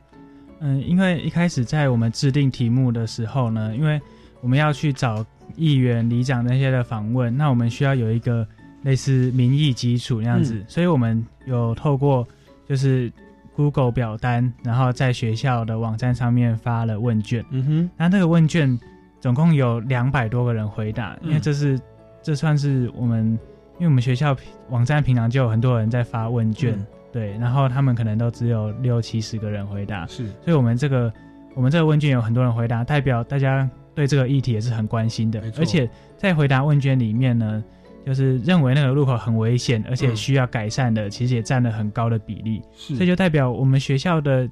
[0.62, 3.99] 嗯，因为一开始在我们制定题目的时候呢，因为
[4.39, 8.47] 我们要去找议员、里长那些的访问，那我们需要有一个
[8.83, 12.27] 类似民意基础那样子，所以我们有透过
[12.67, 13.12] 就是。
[13.55, 17.43] Google 表单，然后在学校的网站上面发了问卷。
[17.49, 18.79] 嗯哼，那那个问卷
[19.19, 21.77] 总共有两百多个人回答，因为这是
[22.23, 23.38] 这算是我们，
[23.73, 24.33] 因为我们学校
[24.69, 26.79] 网站平常就有很多人在发问卷，
[27.12, 31.12] 对，然后他们可能都只有六七十个人回答，是，所以我们这个
[31.53, 37.62] 我们这个问卷有很多人回答，代表大家对这个议题也是很关心的，而且在回答问卷里面呢，
[38.05, 42.62] 就是认为那个路口很危险，而且需要改善的，其实也占了很高的比例。
[42.71, 44.49] 所以就代表我们学校的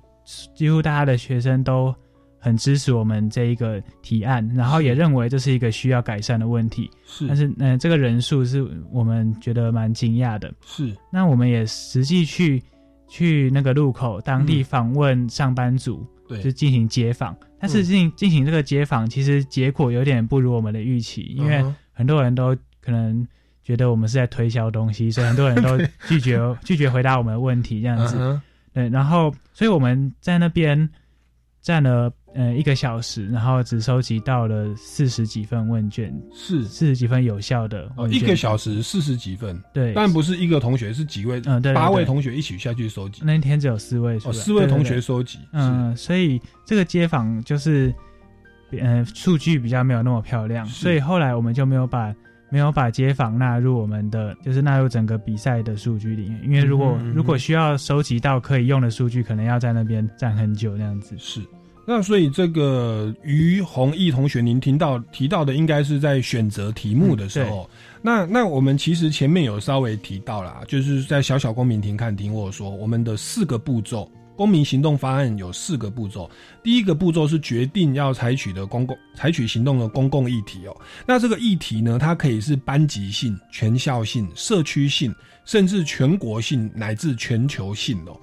[0.53, 1.95] 几乎大家的学生都
[2.37, 6.91] 很支持我们这一个提案，然后也认为这是一个需要改善的问题。
[7.05, 10.53] 是，但是嗯，这个人数是我们觉得蛮惊讶的。
[10.65, 12.61] 是，那我们也实际去
[13.07, 17.35] 去那个路口当地访问上班族，对，就进行街访。
[17.59, 23.27] 但是进进行这个街访，其实结果有点不如我们的预期，因为很多人都可能
[23.63, 28.39] 觉得我们是在推销东西，所以很多人都拒绝 拒绝回答我们的问题，这样子。
[28.73, 30.89] 对，然后所以我们在那边
[31.61, 36.63] 站了呃一个小时，然后只收集到了四十几份问卷，是。
[36.63, 43.23] 四十几份有效的哦，一个小时四十几份，对，但不是一个同学，是几位，嗯，对，八位同学一起下去收集。
[43.25, 47.93] 那天只有四位，哦，四位同学收集，嗯，所以这个街访就是，
[48.71, 52.15] 嗯，数据比较没有那么漂亮，所以后来我们就没有把。
[52.49, 61.13] 没有把街访纳入我们的，就是纳入整个比赛的数据里面，因为如果如果需要收集到可以用的数据，可能要在那边站很久那样子。
[61.17, 61.41] 是，
[61.89, 67.69] 那所以这个于弘毅同学，您听到提到的，应该是在选择题目的时候。
[68.01, 74.11] 那那我们其实前面有稍微提到啦，就是在小小公民庭看庭，或说我们的四个步骤。
[74.35, 76.29] 公民行动方案有四个步骤，
[76.61, 80.77] 第一个步骤是决定要采取的公共采取行动的公共议题哦。
[81.07, 85.11] 那这个议题呢，它可以是班级性、全校性、社区性，
[85.43, 88.15] 甚至全国性乃至全球性哦。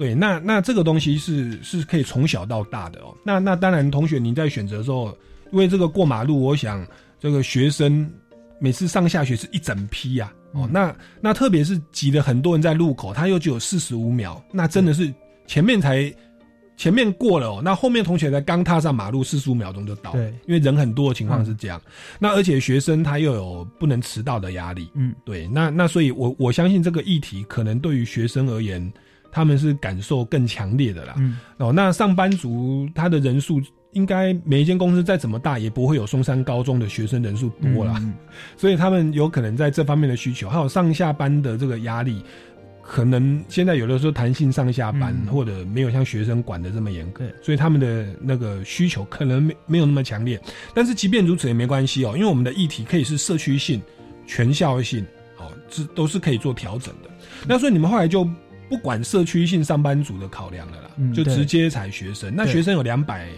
[0.00, 3.14] 对，那那这个东西是是可以从小到大的哦。
[3.22, 5.14] 那那当然，同学你在选择的时候，
[5.52, 6.86] 因为这个过马路，我想
[7.18, 8.10] 这个学生
[8.58, 10.66] 每次上下学是一整批呀哦。
[10.72, 15.12] 那那特别是挤了很多人在路口，他又只有四十五秒，那真的是。
[15.46, 16.14] 前面才
[16.76, 20.12] 前面过了哦，那后面同学才刚踏上马路，四十五秒钟就到。
[20.12, 21.82] 对，因为人很多的情况是这样。
[22.20, 24.88] 那而且学生他又有不能迟到的压力。
[24.94, 25.48] 嗯，对。
[25.48, 28.80] 那那所以，我我相信这个议题可能对于学生而言，
[29.30, 31.14] 他们是感受更强烈的啦。
[31.18, 31.38] 嗯。
[31.58, 33.60] 哦，那上班族他的人数
[33.92, 38.00] 应该每一间公司再怎么大，也不会有松山高中的学生人数多啦。
[38.56, 42.22] 所以他们有可能在这方面的需求，还有上下班的这个压力。
[42.82, 50.40] 可能现在有的时候弹性上下班，或者没有像学生管的这么严格，所以他们的那个需求可能没没有那么强烈。
[50.74, 53.80] 但是即便如此也没关系哦，因为我们的议题可以是社区性、
[54.26, 55.06] 全校性，
[55.38, 57.10] 哦，这都是可以做调整的。
[57.46, 58.28] 那所以你们后来就
[58.70, 62.32] 不管社区性上班族的考量了啦，就直接采学生。
[62.34, 63.28] 那学生有两百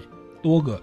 [0.42, 0.80] 多个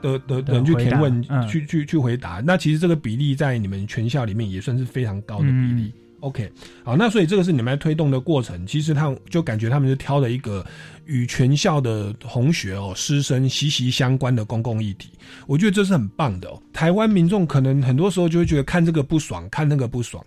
[0.00, 2.42] 的的人去填问，去去去回答。
[2.44, 5.92] 那其实这个比例在你们全校里面也算是非常高的比例。
[6.20, 6.50] OK，
[6.82, 10.64] 好，那所以这个是你们在推动的过程，其实他就感觉他们就挑了一个
[11.04, 15.10] 与全校的同学哦师生息息相关的公共议题，
[15.46, 16.60] 我觉得这是很棒的哦。
[16.72, 20.24] 台湾民众可能很多时候就会觉得看这个不爽，看那个不爽，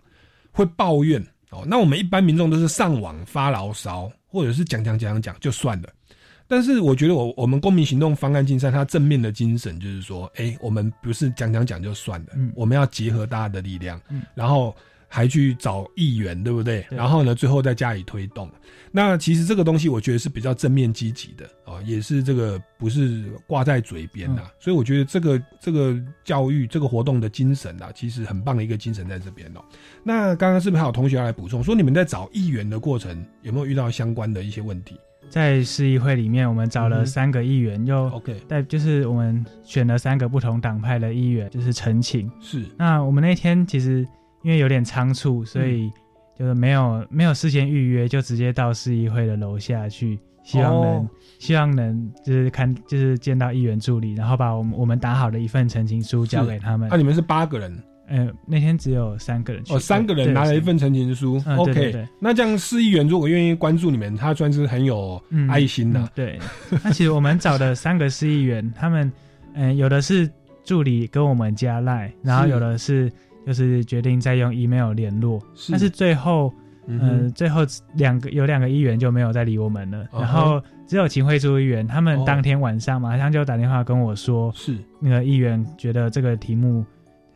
[0.52, 1.64] 会抱怨哦。
[1.68, 5.90] 那我们一般民众都是上网发牢骚，或者是讲讲讲讲就算了。
[6.48, 14.02] 但是我觉得我我们公民行动方案竞赛，它正面的精神就是说，哎，我们不是讲讲讲就算了，我们要结合大家的力量，
[14.34, 14.76] 然后。
[15.10, 16.86] 还去找议员，对不对？
[16.89, 18.50] 然后呢，最后再加以推动。
[18.91, 24.41] 那其实这个东西，我觉得是比较正面积极的哦，也是这个不是挂在嘴边的。
[24.60, 29.62] 所以我觉得这个这个教育这个活动的精神啊，其实很棒的一个精神在这边哦。
[30.04, 34.95] 那刚刚是不是还有同学要来补充，说你们在找议员的过程有没有遇到相关的一些问题？
[35.30, 42.32] 在市议会里面，我们找了三个议员，又 OK，但就是我们选了三个不同党派的议员，就是陈情。
[42.41, 42.65] 是。
[42.78, 44.08] 那我们那天其实。
[44.41, 45.91] 因为有点仓促，所以
[46.38, 56.88] 就是没有没有事先预约，就直接到市议会的楼下去，希望能希望能就是看就是见到议员助理，然后把我们我们打好的一份陈情书交给他们。
[56.89, 57.78] 那你们是八个人？
[58.08, 59.62] 呃，那天只有三个人。
[59.69, 61.39] 哦，三个人拿了一份陈情书。
[61.58, 66.10] OK，那这样市议员如果愿意关注你们，他算是很有爱心的。
[66.15, 66.39] 对。
[66.84, 69.12] 那其实我们找的三个市议员，他们
[69.54, 70.28] 嗯，有的是
[70.63, 73.12] 助理跟我们加赖，然后有的是。
[73.50, 75.41] 就是决定再用 email 联络，
[75.71, 76.54] 但是最后，
[76.85, 77.62] 嗯，最后
[77.95, 84.77] 两个有两个议员就没有再理我们了，然后只有秦惠珠议员，他们当天晚上马上就打电话跟我说，是。
[85.00, 86.85] 那个议员觉得这个题目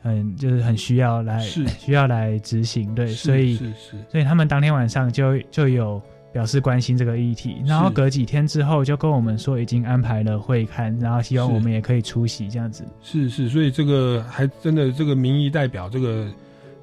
[0.03, 5.99] 很就是很需要来，需要来执行，对，所以是是，所以他们当天晚上就就有。
[6.33, 12.83] 表示关心这个议题，然后隔几天之后就跟我们说已经安排了会刊，然后希望我们也可以出席这样子。
[13.03, 16.27] 是是，所以这个还真的这个民意代表这个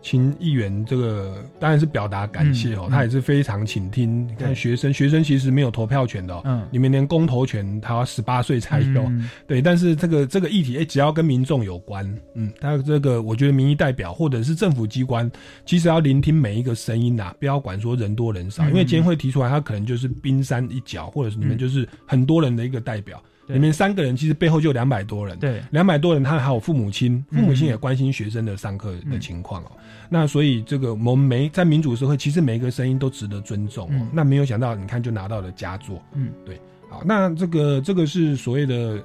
[0.03, 4.27] 请议员这个当然是表达感谢哦，他也是非常倾听。
[4.27, 9.11] 你看学生，学生其实没有投票权的，嗯，你们连公投权他要十八岁才有，
[9.47, 9.61] 对。
[9.61, 15.31] 但是这个这个议题，哎，只要跟民众有关，嗯，他这个我觉得民意代表或者是政府机关，
[15.67, 23.23] 其实要聆听每一个声音呐，不要管说人多人少，因为今天会提出来，他可能就是冰山一角，或者是你们就是很多人的一个代表。
[23.53, 29.73] 里面三个人其实背后就两百多人，对，两百多人，他还有父母亲，父母亲也关心学生的上课的情况哦。
[30.09, 34.09] 那所以这个我们每在民主社会，其实每一个声音都值得尊重哦。
[34.13, 36.61] 那没有想到，你看就拿到了佳作，嗯，对。
[36.89, 39.01] 好，那这个这个是所谓的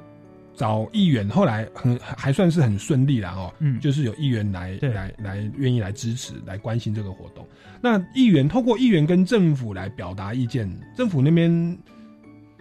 [0.56, 7.48] 找议员，后来很还算是很顺利了哦，嗯，就是有议员来来来愿意来支持，来关心这个活动。
[7.82, 10.68] 那议员透过议员跟政府来表达意见，
[10.98, 11.78] 政府那边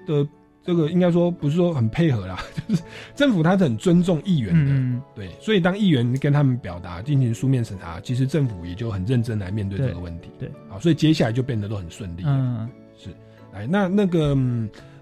[0.06, 0.26] 的。
[0.64, 2.82] 这个应该说不是说很配合啦， 就是
[3.14, 13.10] 政府他是很尊重议员的，对，所以当议员跟他们表达进行书面审查，其实政府也就很认真来面对这个问题，对，好，所以接下来就变得都很顺利，嗯，是，
[13.52, 14.34] 来，那那个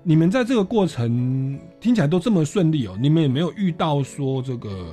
[0.03, 4.93] 你们在这个过程听起来都这么顺利哦，你们有没有遇到说这个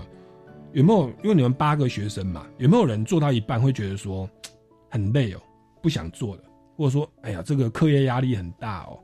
[0.73, 1.09] 有没有？
[1.23, 4.29] 因为你们八个学生嘛，有没有人做到一半会觉得说
[4.91, 5.39] 很累哦，
[5.81, 6.43] 不想做了，
[6.77, 8.99] 或者说哎呀，这个课业压力很大哦？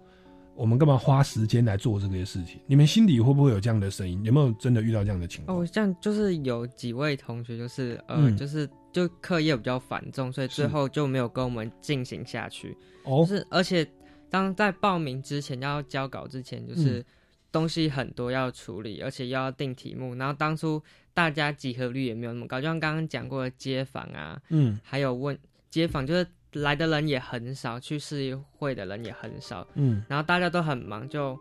[0.55, 2.59] 我们干嘛花时间来做这些事情？
[2.65, 4.23] 你们心里会不会有这样的声音？
[4.23, 5.59] 有没有真的遇到这样的情况？
[5.59, 12.75] 哦，这样就是有几位同学，就是呃，就是就课业比较繁重，所以最后就没有跟我们进行下去。
[13.03, 13.85] 哦，是而且
[14.29, 17.05] 当在报名之前要交稿之前，就是
[17.51, 20.15] 东西很多要处理，而且要定题目。
[20.15, 20.81] 然后当初
[21.13, 25.37] 大家集合率也没有那么高，就像刚刚讲过的街访啊，嗯，还有问
[25.69, 26.25] 街访就是。
[26.59, 31.37] 来的人也很少，去市议会的人也很少，嗯，然后大家都很忙，就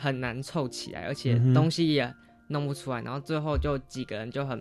[0.00, 2.12] 很难凑起来，而且东西也
[2.48, 4.60] 弄不出来，然后最后就几个人就很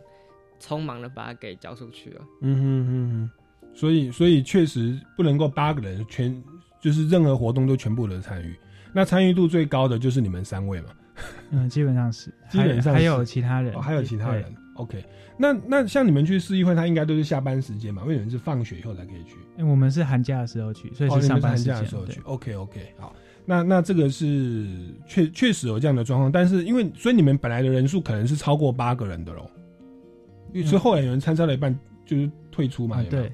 [0.60, 2.22] 匆忙的把它给交出去了。
[2.42, 6.44] 嗯哼哼哼，所以所以确实不能够八个人全
[6.82, 8.56] 就是任何活动都全部的参与，
[8.94, 10.90] 那参与度最高的就是你们三位嘛。
[11.52, 14.56] 嗯，基本上是， 基本上还有其他人，还有其他人。
[14.80, 15.04] OK，
[15.36, 18.02] 那那像你们去市议会，他应该都是下班时间嘛？
[18.04, 19.36] 因为你们是放学以后才可以去。
[19.58, 22.22] 因为我们是寒假的时候去，所以是上班寒假的时候去。
[22.24, 23.14] OK OK，好，
[23.46, 24.66] 那那这个是
[25.06, 29.52] 确确实有这样的状况，但是因为所以你们本来的人数可能是超过八个人的喽，
[30.64, 33.04] 所以后来有人参加了一半就是退出嘛？
[33.10, 33.30] 对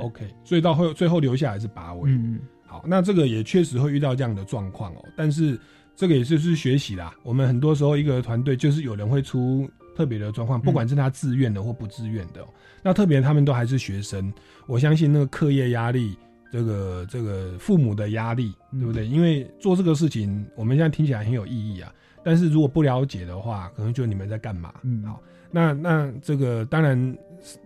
[0.00, 2.10] ，OK，所以到后最后留下来是八位。
[2.10, 5.58] 嗯嗯，好，那这个也确实会遇到这样的状况哦，但是
[5.96, 7.14] 这个也是是学习啦。
[7.22, 9.66] 我们很多时候一个团队就是有人会出。
[10.00, 12.42] 特别的状况，不管是他自愿的或不自愿的，
[12.82, 14.32] 那特别他们都还是学生。
[14.66, 16.16] 我相信那个课业压力，
[16.50, 19.06] 这个这个父母的压力，对不对？
[19.06, 21.92] 因为做这个事情，我们现在听起来很有意义啊。
[22.24, 24.72] 但是如果不了解的话，可能就你们在干嘛？
[24.84, 25.20] 嗯，好，
[25.50, 27.14] 那那这个当然，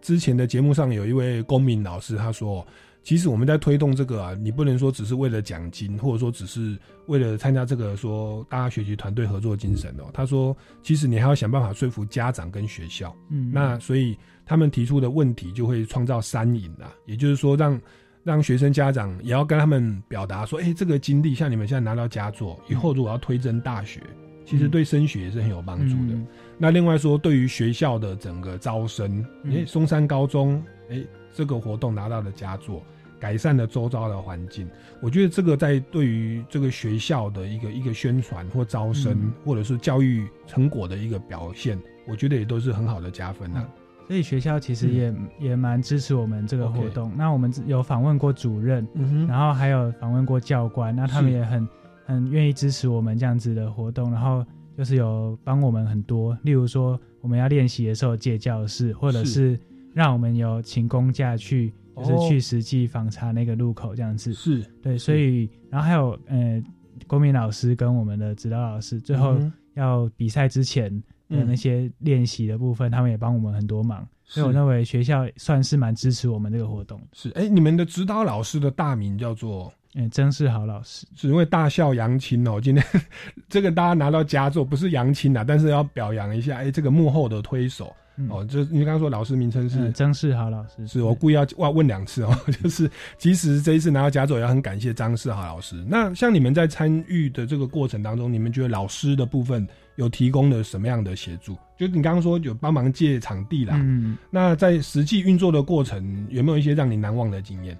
[0.02, 2.66] 之前的节目上有一位公民老师他说。
[3.04, 6.76] 其实我们在推动这个啊，你不能说只是为了奖金，或者说只是
[7.06, 10.04] 为了参加这个说大家学习团队合作精神哦。
[10.14, 13.14] 他说，其实你还要想办法说服家长跟学校。
[13.28, 17.78] 嗯，那所以他们提出的问题就会创造三赢啊，也就是说让
[18.22, 24.00] 让学生家长也要跟他们表达说，哎，这个经历像你们现在拿到佳作，以后如果要推甄大学，
[24.46, 26.18] 其实对升学也是很有帮助的。
[26.56, 32.82] 那另外说，对于学校的整个招生，哎，松山高中，哎，这个活动拿到的佳作。
[33.20, 34.68] 改善了周遭的环境，
[35.00, 43.66] 我觉得这个在对于这个学校的一个一个宣传或招生，或者是教育成果的一个表现，我觉得也都是很好的加分的。
[44.06, 47.10] 所以学校其实也也蛮支持我们这个活动。
[47.16, 48.86] 那我们有访问过主任，
[49.26, 51.68] 然后还有访问过教官，那他们也很
[52.04, 54.44] 很愿意支持我们这样子的活动，然后
[54.76, 59.58] 就是有帮我们很多，例如说我们要练习的时候借教室，或者是。
[59.94, 61.72] 让我们有请公假去。
[61.96, 66.62] 就是去实际访查那个路口这样子，是对，所以然后还有呃，
[67.06, 69.36] 公民老师跟我们的指导老师，最后
[69.74, 70.90] 要比赛之前
[71.28, 77.00] 的那些练习的部分，他们也帮我们很多忙，所以我认为学校算是蛮支持我们这个活动。
[77.12, 82.84] 是，哎，你们的指导老师的大名叫做嗯曾世豪老师，是因为大笑扬青哦，今天
[83.48, 87.94] 这个大家拿到佳作，不是扬青啊，但是要表扬一下，哎，这个幕后的推手。
[88.28, 92.88] 哦，就是你刚刚说老师名称是张世豪老师，是我故意要问问两次哦， 就是
[93.18, 95.84] 即使这一次拿到佳作，也很感谢张世豪老师。
[95.88, 101.56] 那像你们在参与的这个过程当中，你们觉得老师的部分有提供了什么样的协助？
[101.76, 107.76] 就你刚刚说有帮忙借场地啦，嗯，那在实际运作的过程，有没有一些让你难忘的经验？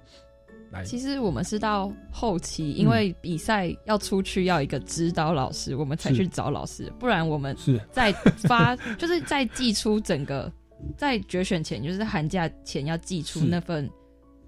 [0.83, 8.11] 其实我们是到后期，因为比赛要出去要一个指导老师，我们才去找老师，不然我们是在
[8.47, 10.51] 发 就是在寄出整个
[10.97, 13.89] 在决选前，就是寒假前要寄出那份。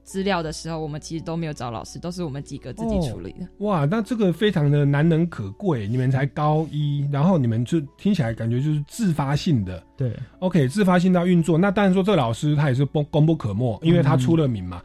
[0.03, 3.45] 资料的时候，我们其实都没有找老师，都是我们几个自己处理的。
[3.57, 5.85] 哇，那这个非常的难能可贵。
[5.85, 9.83] 你们才高一，然后你们就听起来感觉就是自发性的。
[9.97, 11.57] 对，OK，自发性到运作。
[11.57, 14.79] 那当然说这个老师他也是功功不可没，因为他出了名嘛。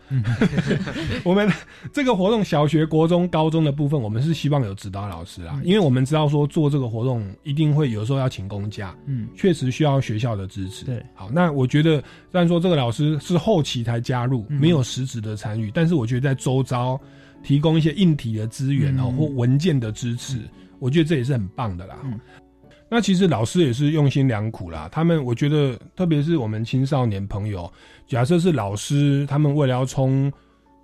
[1.23, 1.47] 我们
[1.93, 10.87] 这个活动小学、国中、高中的部分，我们是希望有指导老师啊，因为我们知道说做这个活动一定会有时候要请公假，嗯，确实需要学校的支持。
[10.87, 16.99] 对，好，那我觉得虽然说这个老师是后期才加入，没有实质的参与，但是我觉得在周遭
[17.43, 20.39] 提供一些硬体的资源哦，或文件的支持，
[20.79, 21.99] 我觉得这也是很棒的啦。
[22.95, 24.87] 那其实老师也是用心良苦啦。
[24.93, 27.73] 他们我觉得，特别是我们青少年朋友，
[28.07, 30.31] 假设是老师，他们为了要冲，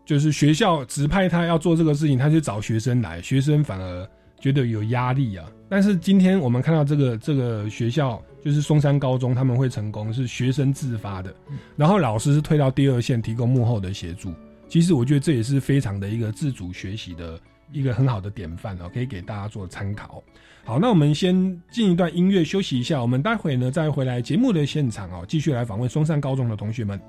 [0.06, 4.08] 就是学校指派他要做这个事情，他就找学生来，学生反而
[4.40, 5.44] 觉得有压力啊。
[5.68, 11.30] 但是今天我们看到这个这个学校，就是松山高中，他们会成功，是学生自发的，
[11.76, 14.32] 然后老师是退到第二线，提供幕后的协助。
[14.66, 17.38] 其实我觉得这也是非常的一个自主学习的
[17.70, 20.24] 一个很好的典范哦，可以给大家做参考。
[20.68, 21.34] 好，那我们先
[21.70, 27.00] 进一段音乐休息一下，我们待会呢再回来节目的现场哦，继续来访问松山高中的同学们。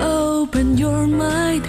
[0.00, 1.62] Open your mind，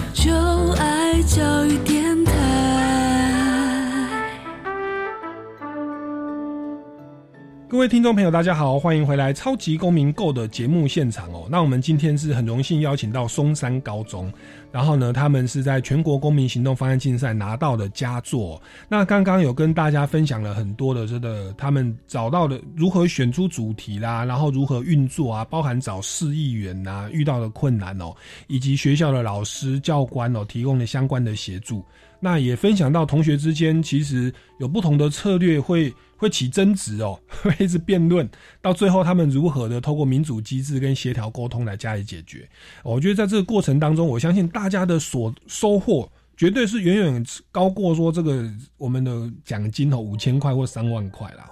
[7.70, 11.46] 各位听众朋友，大家好，欢迎回来《超级公民购》的节目现场哦。
[11.50, 14.32] 那我们今天是很荣幸邀请到松山高中。
[14.72, 18.60] 然后呢，他们是在全国公民行动方案竞赛拿到的佳作。
[18.88, 28.14] 那刚刚有跟大家分享了很多的这个他们找到的如何选出主题啦，然后如何运作啊，包含找市议员呐遇到的困难哦，
[28.46, 31.84] 以及学校的老师教官哦提供的相关的协助。
[32.20, 35.94] 那也分享到同学之间其实有不同的策略会。
[36.18, 38.28] 会起争执哦， 会一直辩论，
[38.60, 42.48] 到最后他们如何的透过民主机制跟协调沟通来加以解决？
[42.82, 48.44] 我觉得在这个过程当中，我相信大家的所收获绝对是远远高过说这个
[48.76, 51.48] 我们的奖金哦五千块或三万块啦。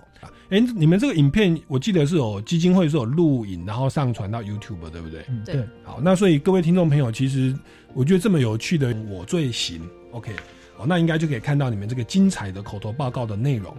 [0.49, 5.25] 哎，你们这个影片我记得是有基金会是有录影，然后上传到 YouTube 对不对？
[5.45, 5.65] 对。
[5.85, 7.57] 好，那所以各位听众朋友，其实
[7.95, 10.33] 我觉得这么有趣的我最行，OK，
[10.79, 13.75] 哦，那应该就可以看到你们这个精彩的口头报告的内容。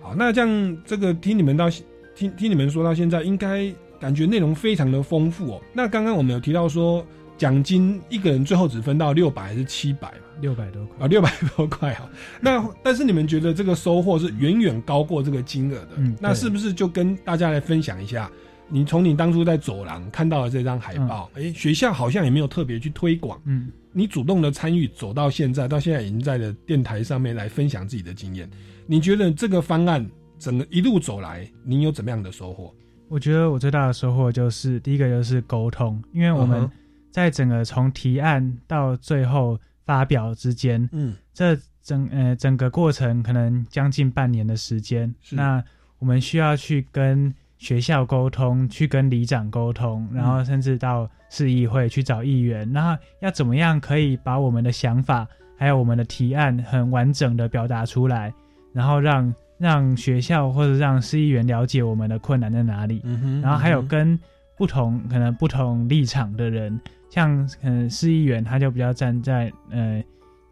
[0.00, 1.68] 好，那这样这个听你们到
[2.14, 5.62] 听听你们说到现在，应该感觉内容非常的丰富哦。
[5.72, 7.04] 那刚刚我们有提到说，
[7.38, 10.24] 奖金一个人最后只分到六百还是七百嘛？
[10.40, 12.08] 六百多块啊，六百多块哈。
[12.40, 15.90] 那但是你们觉得这个收获是远远高过这个金额的？
[15.96, 18.30] 嗯，那是不是就跟大家来分享一下？
[18.66, 28.50] 你从你当初在走廊看到的这张海报，哎，学校好像也没有特别去推广，嗯，你主动的参与，走到现在，到现在已经在的电台上面来分享自己的经验。
[28.86, 30.04] 你觉得这个方案
[30.38, 32.74] 整个一路走来，你有怎么样的收获？
[33.08, 36.68] 我觉得我最大的收获就是第一个就是沟通，因为我们
[37.10, 45.62] 在整个从提案到最后发表之间，嗯，这整呃整个过程可能将近半年的时间，那
[45.98, 55.26] 我们需要去跟学校沟通，去跟里长沟通，然后甚至到市议会去找议员，那要怎么样可以把我们的想法
[55.56, 58.32] 还有我们的提案很完整的表达出来？
[58.72, 63.00] 然后让让学校或者让市议员了解我们的困难在哪里，
[63.40, 64.18] 然后还有跟
[64.56, 66.78] 不同可能不同立场的人，
[67.08, 70.02] 像可能市议员他就比较站在呃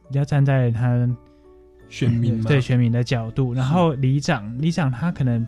[0.09, 1.09] 比较站在他
[1.89, 5.47] 选民对选民的角度，然后里长里长他可能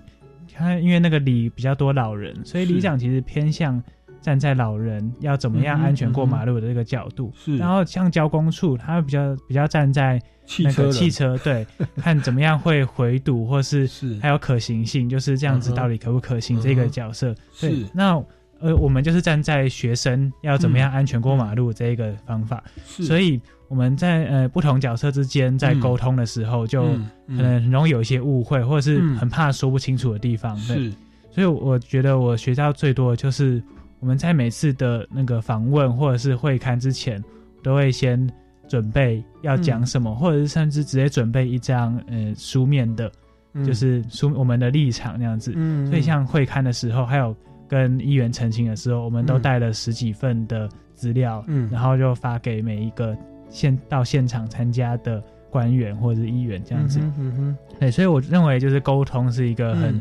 [0.57, 3.83] 他因为那个里比较多老人，所以里长其实偏向。
[4.21, 7.59] 站在老人要怎么样安全过马路的这个角度，是。
[7.59, 10.19] 然后像交工处，他比较比较站在
[10.61, 17.35] 那个汽车，对，看怎么样会回堵，或是 是还有可行性，就是这样子到底可不可行这个角色。
[17.61, 17.85] 对。
[17.93, 18.15] 那
[18.61, 22.65] 呃，我们就是站在学生要怎么样安全过马路这一个方法。
[22.87, 23.05] 是。
[23.05, 23.39] 所以
[23.69, 26.83] 我们在呃不同角色之间在沟通的时候，就
[27.29, 30.57] 可能很容易有一些误会，或者是很怕说不清楚的地方。
[30.59, 30.93] 是。
[31.31, 33.63] 所以我觉得我学到最多的就是。
[34.01, 37.25] 我们在每次的那个访问或者是会刊之前，
[37.63, 38.31] 都会先
[38.69, 43.11] 准备要讲什么，或者是甚至直接准备一张呃书面的，
[43.65, 45.53] 就是书我们的立场那样子。
[45.89, 47.35] 所以像会刊的时候，还有
[47.67, 53.17] 跟议员澄清的时候，我们都带了十几份的资料，然后就发给每一个
[53.55, 57.01] 现到现场参加的官员或者是议员这样子。
[57.81, 59.99] 对，所以我认为就是沟通是一个很。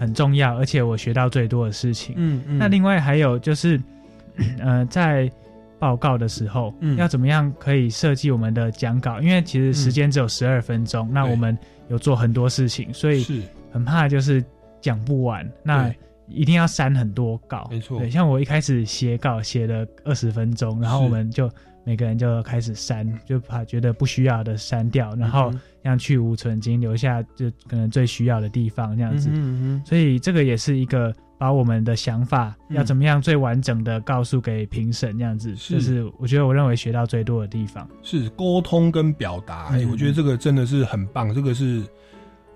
[0.00, 2.14] 很重要，而且我学到最多的事情。
[2.16, 2.56] 嗯嗯。
[2.56, 3.78] 那另外还有就是，
[4.58, 5.30] 呃，在
[5.78, 9.20] 报告的时候，要怎么样可以设计我们的讲稿？
[9.20, 11.54] 因为其实时间只有十二分钟，那我们
[11.88, 14.42] 有做很多事情，所以很怕就是
[14.80, 15.94] 讲不完，那
[16.28, 17.68] 一定要删很多稿。
[17.70, 21.46] 没错，对，像我一开始写稿写了二十分钟，然后我们就
[21.84, 29.28] 每个人就开始删，就把觉得不需要的删掉，然后让去无存精，留下就可能最需要的地方这样子。
[29.30, 31.14] 嗯嗯所以这个也是一个。
[31.36, 39.66] 把我们的想法要怎么样最完整的告诉给评审，这样子，就是我觉得我认为学到最多的地方是沟通跟表达。
[39.66, 41.34] 哎，我觉得这个真的是很棒。
[41.34, 41.82] 这个是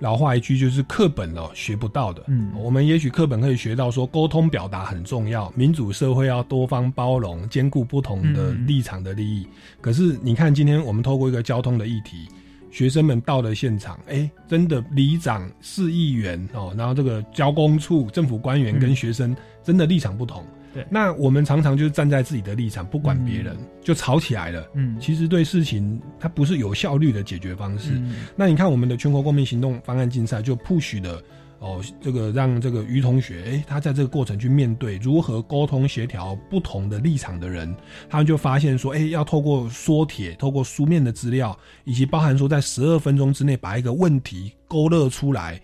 [0.00, 2.22] 老话一句，就是课本哦学不到的。
[2.28, 9.46] 嗯，我们也许课本可以学到说沟通表达很重要，民主社会要多方包容，兼顾不同的立场的利益。
[9.80, 12.28] 可是你看，今天我们透过一个交通的议题。
[12.70, 19.34] 学生们到了现场，哎，真的里长、市议员哦，然后这个交工处政府官员跟学生
[19.64, 20.44] 真的立场不同。
[20.78, 24.64] 对，那我们常常就是站在自己的立场，不管别人，就吵起来了。
[24.74, 28.00] 嗯，其实对事情它不是有效率的解决方式。
[28.36, 31.20] 那你看我们的全国公民行动方案竞赛就 push 的。
[31.60, 37.74] 哦，这个让这个于同学，哎，他在这个过程去面对如何沟通协调不同的立场的人，
[38.08, 45.60] 他们就发现说，哎，要透过缩帖，透过书面的资料，以及包含说在十二分钟之内把一个问题勾勒出来，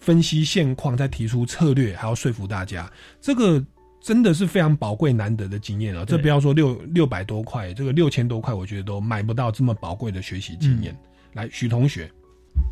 [0.00, 2.90] 分析现况，再提出策略，还要说服大家，
[3.20, 3.62] 这个
[4.06, 6.04] 真的是非常宝贵难得的经验啊！
[6.04, 10.96] 这不要说六六百多块，这个六千多块，我觉得都买不到这么宝贵的学习经验。
[11.32, 12.08] 来，许同学，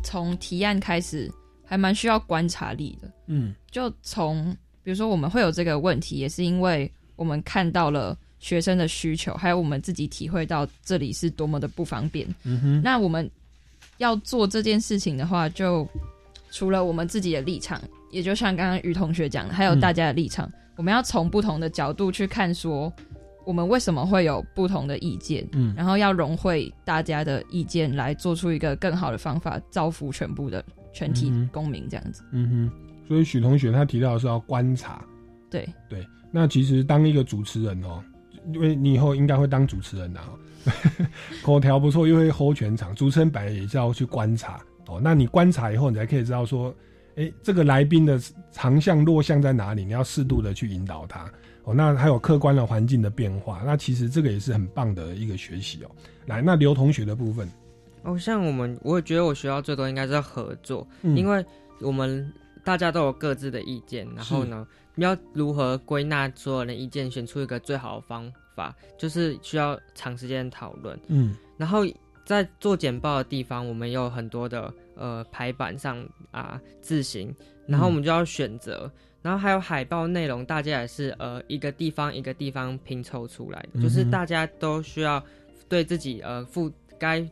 [0.01, 1.29] 从提案开始。
[1.67, 12.27] 还蛮需要观察力的，嗯，就从比如说我们会有这个问题，也是因为我们看到了学生的需求，还有我们自己体会到这里是多么的不方便。
[12.43, 13.27] 嗯哼，那我们
[13.97, 15.89] 要做这件事情的话，就
[16.51, 17.81] 除了我们自己的立场，
[18.11, 22.91] 也就像刚刚于同学讲的，还有大家的立场，我们要从不同的角度去看，说
[23.45, 30.63] 我们为什么会有不同的意见，嗯，然后要融汇大家的意见，来做出一个更好的方法，造福全部的。
[30.97, 35.03] 全体公民这样子，嗯哼，所以许同学他提到的是要观察，
[35.51, 36.07] 对对。
[36.31, 38.01] 那其实当一个主持人哦，
[38.53, 40.21] 因为你以后应该会当主持人的，
[41.43, 44.57] 口条不错又会 hold 全场，主持人本来也是要去观察
[44.87, 45.01] 哦。
[45.03, 46.73] 那你观察以后，你才可以知道说，
[47.15, 48.19] 哎，这个来宾的
[48.51, 49.85] 长项弱项在哪里？
[49.85, 51.31] 你要适度的去引导他
[51.63, 51.73] 哦。
[51.73, 55.91] 那还有客观的环境的变化，那其实这个也是很棒的一个学习哦。
[56.25, 57.49] 来，那刘同学的部分。
[58.03, 61.43] 哦，像我们，我觉得我学到最多应该是合作，因为
[61.81, 62.31] 我们
[62.63, 70.99] 大家都有各自的意见，然后呢，要如何归纳所有人意见，选出一个最好的方法，就是需要长时间讨论。
[71.07, 71.83] 嗯，然后
[72.25, 77.33] 在做简报的地方，我们有很多的呃排版上啊字形，
[77.67, 78.91] 然后我们就要选择，
[79.21, 85.23] 然后还有海报内容，大家也是呃一个地方一个地方拼凑出来的，就是大家都需要
[85.69, 87.27] 对自己呃负该。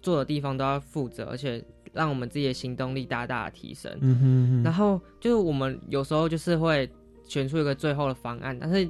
[0.00, 3.96] 做的地方都要负责，而且让我们自己的行动力大大的提升。
[4.00, 6.90] 嗯哼，然后就是我们有时候就是会
[7.28, 8.88] 选出一个最后的方案，但是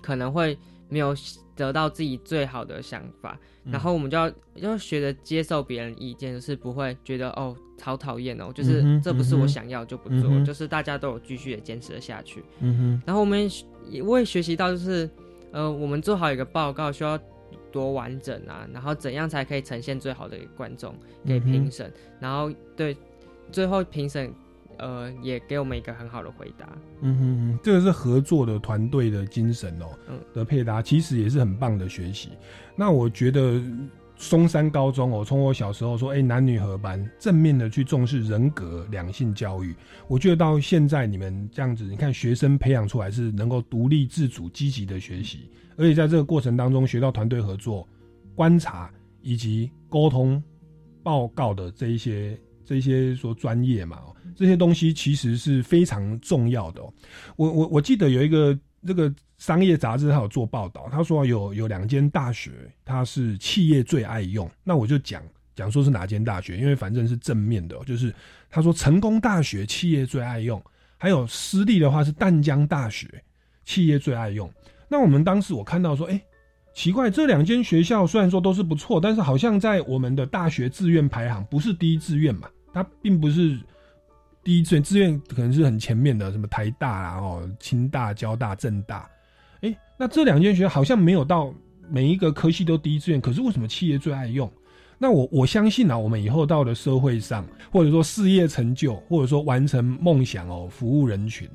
[0.00, 1.14] 可能会没有
[1.56, 12.44] 得到自己最好的想法，然后我们就要要学着接受别人意见，就是不会觉得哦好讨厌哦，就是这不是我想要就不做，就是大家都有继续的坚持了下去。
[12.60, 13.48] 嗯哼，然后我们
[13.88, 15.08] 也我也学习到，就是
[15.50, 17.18] 呃，我们做好一个报告需要。
[17.70, 18.68] 多完整啊！
[18.70, 20.94] 然后怎样才可以呈现最好的观众
[21.24, 21.90] 给评审？
[22.20, 22.94] 然后对
[23.50, 24.30] 最后评审
[24.78, 26.68] 呃也给我们一个很好的回答。
[27.00, 29.86] 嗯哼哼，这个是合作的团队的精神哦。
[30.08, 32.30] 嗯，的配搭其实也是很棒的学习。
[32.76, 33.60] 那我觉得
[34.16, 39.74] 松山高中哦，从我小时候说哎男女合班，正面的去重视人格两性教育。
[40.06, 45.50] 我觉得到现在你们这样子，你看学生培养出来是能够独立自主、积极的学习。
[45.76, 47.88] 而且在这个过程当中，学到团队合作、
[48.34, 48.90] 观察
[49.22, 50.40] 以及沟通、
[51.02, 54.02] 报告的这一些、这些说专业嘛，
[54.36, 56.82] 这些东西其实是非常重要的。
[57.36, 62.52] 我我我记得有一个这个商业杂志，他有做报道，他说有有两间大学，
[62.84, 64.50] 它是企业最爱用。
[64.64, 65.22] 那我就讲
[65.54, 68.14] 讲说是哪间大学，因为反正是正面的，就是
[68.48, 70.62] 他说成功大学企业最爱用，
[70.96, 73.22] 还有私立的话是淡江大学
[73.64, 74.50] 企业最爱用。
[74.88, 76.22] 那我们当时我看到说，哎，
[76.74, 83.58] 奇怪，这两间学校虽然说都是不错，但是好像在我们的大学志愿排行不是第一志愿嘛，它并不是
[84.42, 89.08] 第一志愿，志愿可能是很前面的，什么台大啊、哦，清大、交大、政大，
[89.60, 91.52] 哎，那这两间学校好像没有到
[91.90, 94.50] 每一个科系都第一志愿，可是为什么企业最爱用？
[94.98, 101.46] 那我我相信啊，我们以后到了社会上，或者说事业成就，或者说完成梦想哦，服务人群。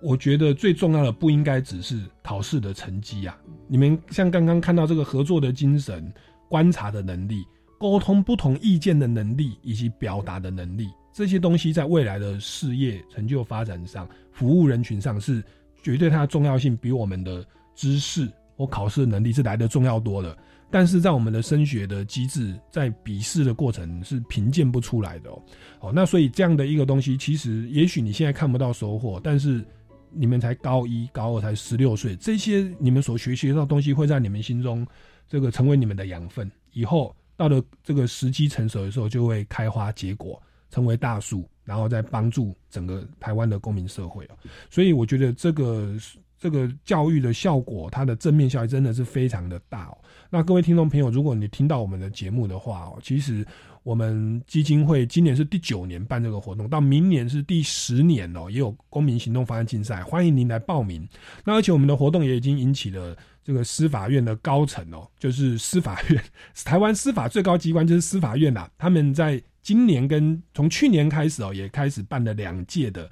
[0.00, 3.36] 我觉得最重要的不应该只是考试的成绩啊！
[3.66, 6.12] 你们像刚刚看到这个合作的精神、
[6.48, 7.44] 观察的能力、
[7.78, 15.42] 沟通不同意见的能力以及表达的能力，这些东西在未来的事业成就发展上，服务人群上是
[15.82, 17.44] 绝对它的重要性比我们的
[17.74, 20.36] 知识或考试的能力是来的重要多了。
[20.70, 25.42] 但是在我们的升学的机制，在笔试的过程是评鉴不出来的哦。
[25.78, 29.64] 好，那所以这样的一个东西，其实也许你现在看不到收获，但是
[30.12, 34.86] 你们才高一、高二，才十六岁，这些你们所学习到东西，会在你们心中
[35.28, 36.50] 这个成为你们的养分。
[36.72, 40.40] 以后到了这个时机成熟的时候，就会开花结果，
[40.70, 44.28] 成为大树，然后再帮助整个台湾的公民社会。
[44.70, 45.94] 所以我觉得这个
[46.38, 49.98] 这个教育的效果，它的正面效益真的是非常的大哦。
[50.30, 53.46] 那各位听众朋友，如果你听到我们的节目的话哦，其实
[53.88, 61.08] 我们基金会今年是第九年办这个活动，到明年是第十年哦，也有公民行动方案竞赛，欢迎您来报名。
[61.42, 66.22] 那而且我们的活动也已经引起了这个司法院的高层哦， 就是司法院，
[66.66, 73.10] 台湾司法最高机关就是司法院呐，他们在今年跟从去年开始哦，也开始办了两届的。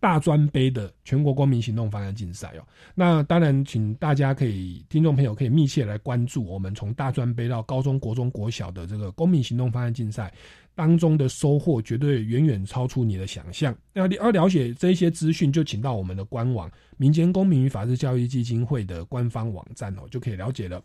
[0.00, 2.62] 大专杯的全国公民行动方案竞赛哦，
[2.94, 10.32] 那当然，请大家可以听众朋友可以密切来关注我们从大专杯到高中国中国小的这个公民行动方案竞赛
[10.74, 13.76] 当中的收获，绝对远远超出你的想象。
[13.94, 20.80] 要要了解这些资讯，就请到我们的官网民间公民与法治教育基金会的官方网站哦，就可以了解了。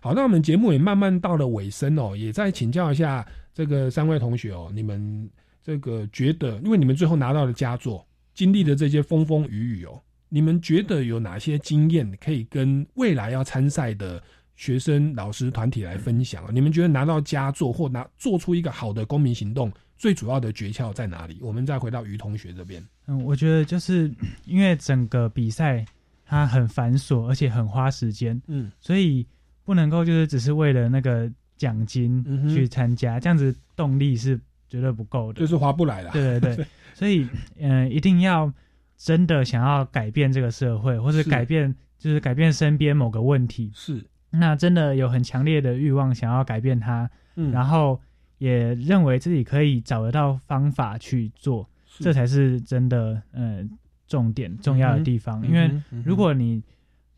[0.00, 5.30] 好，那我们节目也慢慢到了尾声哦，也再请教一下这个三位同学哦，你们
[5.62, 8.04] 这个觉得，因为你们最后拿到了佳作。
[8.36, 14.22] 经历的这些风风雨雨哦，你们觉得有哪些经验可以跟未来要参赛的
[14.56, 16.44] 学生、老师团体来分享？
[16.54, 21.38] 你们觉得拿到佳作或拿做出一个好的公民行动，最主要的诀窍在哪里？
[21.40, 22.86] 我们再回到于同学这边。
[23.06, 24.12] 嗯，我觉得就是
[24.44, 25.82] 因为整个比赛
[26.26, 29.26] 它很繁琐，而且很花时间，嗯，所以
[29.64, 34.38] 不能够就是只是为了那个奖金去参加，这样子动力是
[34.68, 36.10] 绝对不够的，就是划不来了。
[36.12, 36.66] 对对对。
[36.94, 38.52] 所以，嗯，一定要
[38.96, 44.02] 真的想要改变这个社会，或者改变，就是改变身边某个问题，是。
[44.30, 48.00] 那真的有很强烈的欲望想要改变它，嗯，然后
[48.38, 53.70] 也认为自己可以找得到方法去做，这才是真的，嗯，
[54.06, 55.46] 重点重要的地方。
[55.46, 55.70] 因为
[56.04, 56.62] 如果你，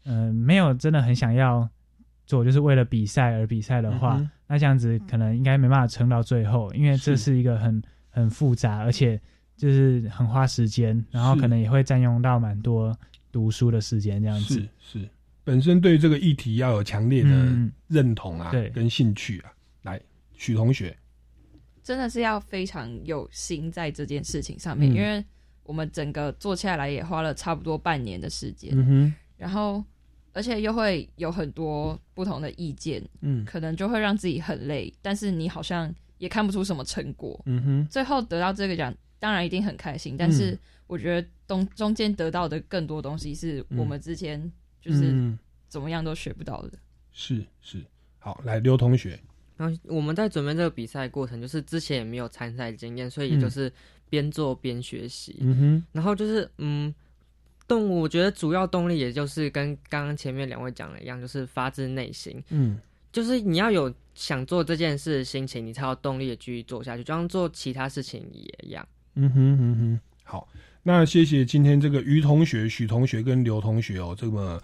[0.05, 1.68] 嗯，没有真的很想要
[2.26, 7.38] 做，就是为了比赛而比赛的话，那这样子可能应该没办法撑到最后，因为这是。
[7.38, 7.80] 一个很
[8.11, 9.20] 很复杂，而且。
[9.59, 12.96] 就是很花时间，然后可能也会占用到蛮多
[13.32, 15.09] 读书的时间，这样子是是。
[15.42, 17.28] 本身对这个议题要有强烈的
[17.88, 19.51] 认同啊，对，跟兴趣啊。
[19.82, 20.01] 来，
[20.34, 20.96] 许同学，
[21.82, 25.24] 真的是要非常有心在这件事情上面，因为
[25.64, 29.84] 我们整个做下来也花了差不多半年的时间，嗯哼，然后
[30.39, 38.95] 而且又会有很多不同的意见，嗯，可能就会让自己很累，但是你好像也看不出什么成果，嗯哼，最后得到这个奖。
[39.20, 44.41] 当然一定很开心，但是我觉得中中间得到的更多东西是我们之前
[44.80, 45.36] 就是
[45.66, 46.78] 怎么样都学不到的。
[47.11, 47.84] 是是，
[48.20, 49.18] 好，来刘同学，
[49.57, 53.72] 然后我们在准备这个比赛过程，就是之前也没有参赛经验，所以也就是
[54.09, 55.39] 边做边学习。
[55.41, 56.95] 嗯哼，然后就是嗯，
[57.68, 62.42] 动物，我觉得主要动力也就是跟刚刚前面两位讲的一样，就是发自内心。
[62.48, 62.80] 嗯，
[63.12, 68.88] 就是你要有想做这件事的心情，你才有动力的继续做下去，就像做其他事情也一样。
[69.14, 70.48] 嗯哼嗯哼，好，
[70.82, 74.60] 那谢谢今天这个于同学、许同学跟刘同学哦，这么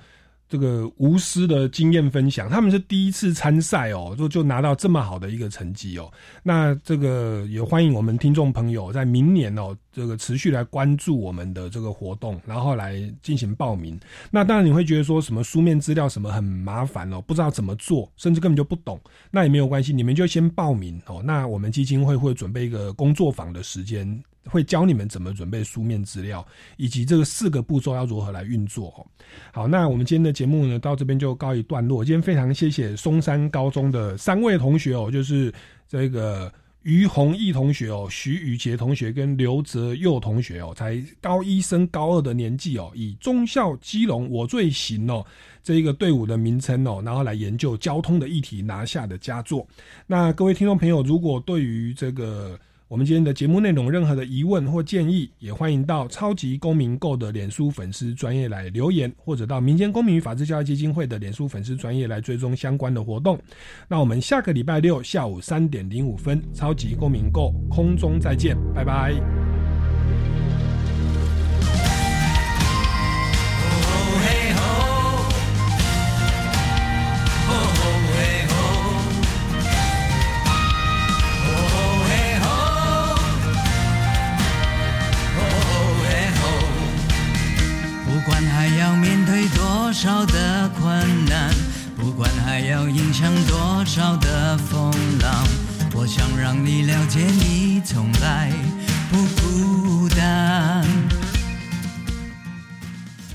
[0.48, 6.10] 这个无私的经验分享，他们是第一次参赛哦，就就拿到这么好的一个成绩哦。
[6.42, 13.98] 那这个也欢迎我们听众朋友在明年哦，这个持续来关注我们的这个活动，然后来进行报名。
[14.30, 21.22] 那当然你会觉得说什么书面资料什么很麻烦哦，不知道怎么做，甚至根本就不懂，那也没有关系，你们就先报名哦。
[21.24, 24.22] 那我们基金会会准备一个工作坊的时间。
[24.46, 28.88] 会教你们怎么准备书面资料，以及这个四个步骤要如何来运作。
[28.88, 29.06] 哦
[29.50, 32.04] 好，那我们今天的节目呢，到这边就告一段落。
[32.04, 35.50] 今天非常谢谢松山高中的三位同学哦，就是
[35.88, 36.52] 这个
[36.84, 45.24] 于弘毅同学哦、徐宇杰同学跟刘泽佑同学哦，才高一升高二的年纪哦，以中校基隆我最行哦
[45.62, 49.66] 这一个队伍的名称哦，然后来研究交通的议题拿下的佳作。
[50.06, 52.58] 那各位听众朋友，如果对于这个
[52.94, 63.36] 我们今天的节目内容，任何的疑问或建议，也欢迎到超级公民购的脸书粉丝专业来留言，或者到民间公民与法治教育基金会的脸书粉丝专业来追踪相关的活动。
[63.88, 69.53] 那我们下个礼拜六下午三点零五分，超级公民购空中再见，拜拜。
[89.94, 91.54] 少的困难，
[91.96, 94.90] 不管还要迎向多少的风
[95.22, 95.46] 浪，
[95.94, 98.52] 我想让你了解，你从来
[99.08, 100.84] 不孤单。